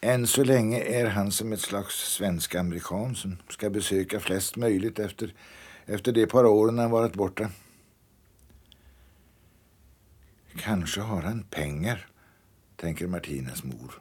Än 0.00 0.26
så 0.26 0.44
länge 0.44 0.80
är 0.80 1.06
han 1.06 1.32
som 1.32 1.52
ett 1.52 1.60
slags 1.60 1.94
svensk-amerikan 1.94 3.14
som 3.14 3.36
ska 3.48 3.70
besöka 3.70 4.20
flest 4.20 4.56
möjligt 4.56 4.98
efter, 4.98 5.34
efter 5.86 6.12
de 6.12 6.26
par 6.26 6.44
åren 6.44 6.78
han 6.78 6.90
varit 6.90 7.14
borta. 7.14 7.50
Kanske 10.56 11.00
har 11.00 11.22
han 11.22 11.42
pengar, 11.42 12.06
tänker 12.76 13.06
Martinas 13.06 13.64
mor. 13.64 14.00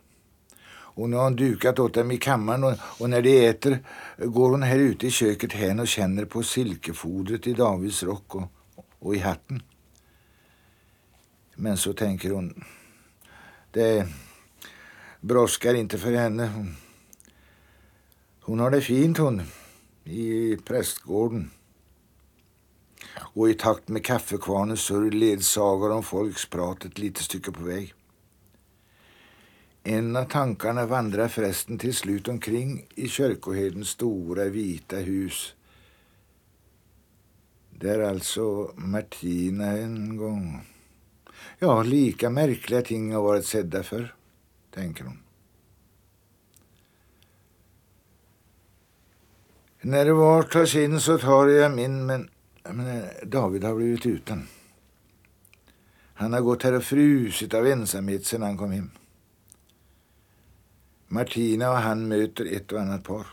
Och 0.69 1.09
nu 1.09 1.15
har 1.15 1.23
hon 1.23 1.35
dukat 1.35 1.79
åt 1.79 1.93
dem 1.93 2.11
i 2.11 2.17
kammaren 2.17 2.63
och, 2.63 2.73
och, 2.99 3.09
när 3.09 3.21
de 3.21 3.47
äter 3.47 3.79
går 4.17 4.49
hon 4.49 4.63
här 4.63 4.79
ute 4.79 5.07
i 5.07 5.11
köket 5.11 5.53
hän 5.53 5.79
och 5.79 5.87
känner 5.87 6.25
på 6.25 6.43
silkefodret 6.43 7.47
i 7.47 7.53
Davids 7.53 8.03
rock 8.03 8.35
och, 8.35 8.51
och 8.99 9.15
i 9.15 9.19
hatten. 9.19 9.61
Men 11.55 11.77
så 11.77 11.93
tänker 11.93 12.31
hon, 12.31 12.63
det 13.71 14.07
brådskar 15.21 15.73
inte 15.73 15.97
för 15.97 16.11
henne. 16.11 16.47
Hon, 16.47 16.75
hon 18.41 18.59
har 18.59 18.71
det 18.71 18.81
fint 18.81 19.17
hon, 19.17 19.41
i 20.03 20.57
prästgården. 20.57 21.51
Och 23.19 23.49
i 23.49 23.53
takt 23.53 23.87
med 23.87 24.05
kaffekvarnens 24.05 24.81
surr 24.81 25.11
ledsagar 25.11 25.89
om 25.89 26.03
folksprat 26.03 26.85
ett 26.85 26.97
litet 26.97 27.23
stycke 27.23 27.51
på 27.51 27.63
väg. 27.63 27.93
En 29.83 30.15
av 30.15 30.25
tankarna 30.25 30.85
vandrar 30.85 31.27
förresten 31.27 31.77
till 31.77 31.95
slut 31.95 32.27
omkring 32.27 32.85
i 32.95 33.07
kyrkoherdens 33.07 33.89
stora 33.89 34.45
vita 34.45 34.95
hus. 34.95 35.53
Där 37.69 37.99
alltså 37.99 38.71
Martina 38.75 39.65
en 39.65 40.17
gång... 40.17 40.65
Ja, 41.59 41.83
lika 41.83 42.29
märkliga 42.29 42.81
ting 42.81 43.13
har 43.13 43.21
varit 43.21 43.45
sedda 43.45 43.83
för, 43.83 44.15
tänker 44.77 45.03
hon. 45.03 45.19
När 49.81 50.05
det 50.05 50.13
var 50.13 50.43
tas 50.43 50.75
in 50.75 50.99
så 50.99 51.17
tar 51.17 51.47
jag 51.47 51.71
min, 51.71 52.05
men, 52.05 52.29
men 52.63 53.03
David 53.23 53.63
har 53.63 53.75
blivit 53.75 54.05
utan. 54.05 54.47
Han 56.13 56.33
har 56.33 56.41
gått 56.41 56.63
här 56.63 56.73
och 56.73 56.83
frusit 56.83 57.53
av 57.53 57.67
ensamhet 57.67 58.25
sedan 58.25 58.41
han 58.41 58.57
kom 58.57 58.71
hem. 58.71 58.91
Martina 61.07 61.71
och 61.71 61.77
han 61.77 62.07
möter 62.07 62.45
ett 62.45 62.71
och 62.71 62.81
annat 62.81 63.03
par. 63.03 63.25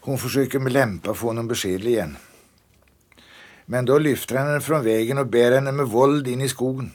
Hon 0.00 0.18
försöker 0.18 0.58
med 0.58 0.72
lämpa 0.72 1.14
få 1.14 1.26
honom 1.26 1.48
beskedlig 1.48 1.90
igen. 1.90 2.16
Men 3.66 3.84
då 3.84 3.98
lyfter 3.98 4.36
han 4.36 4.46
henne 4.46 4.60
från 4.60 4.84
vägen 4.84 5.18
och 5.18 5.26
bär 5.26 5.52
henne 5.52 5.72
med 5.72 5.86
våld 5.86 6.28
in 6.28 6.40
i 6.40 6.48
skogen. 6.48 6.92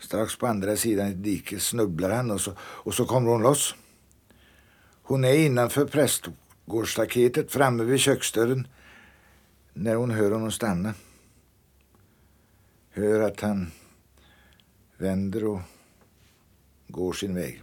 Strax 0.00 0.36
på 0.36 0.46
andra 0.46 0.76
sidan 0.76 1.08
i 1.08 1.14
diket 1.14 1.62
snubblar 1.62 2.10
han 2.10 2.30
och 2.30 2.40
så, 2.40 2.52
och 2.58 2.94
så 2.94 3.04
kommer 3.04 3.30
hon 3.30 3.42
loss. 3.42 3.74
Hon 5.02 5.24
är 5.24 5.32
innanför 5.32 5.86
prästgårdsstaketet 5.86 7.52
framme 7.52 7.84
vid 7.84 8.00
köksdörren 8.00 8.66
när 9.72 9.94
hon 9.94 10.10
hör 10.10 10.30
honom 10.30 10.52
stanna. 10.52 10.94
Hör 12.90 13.20
att 13.20 13.40
han 13.40 13.70
vänder 14.98 15.44
och 15.44 15.60
går 16.88 17.12
sin 17.12 17.34
väg. 17.34 17.62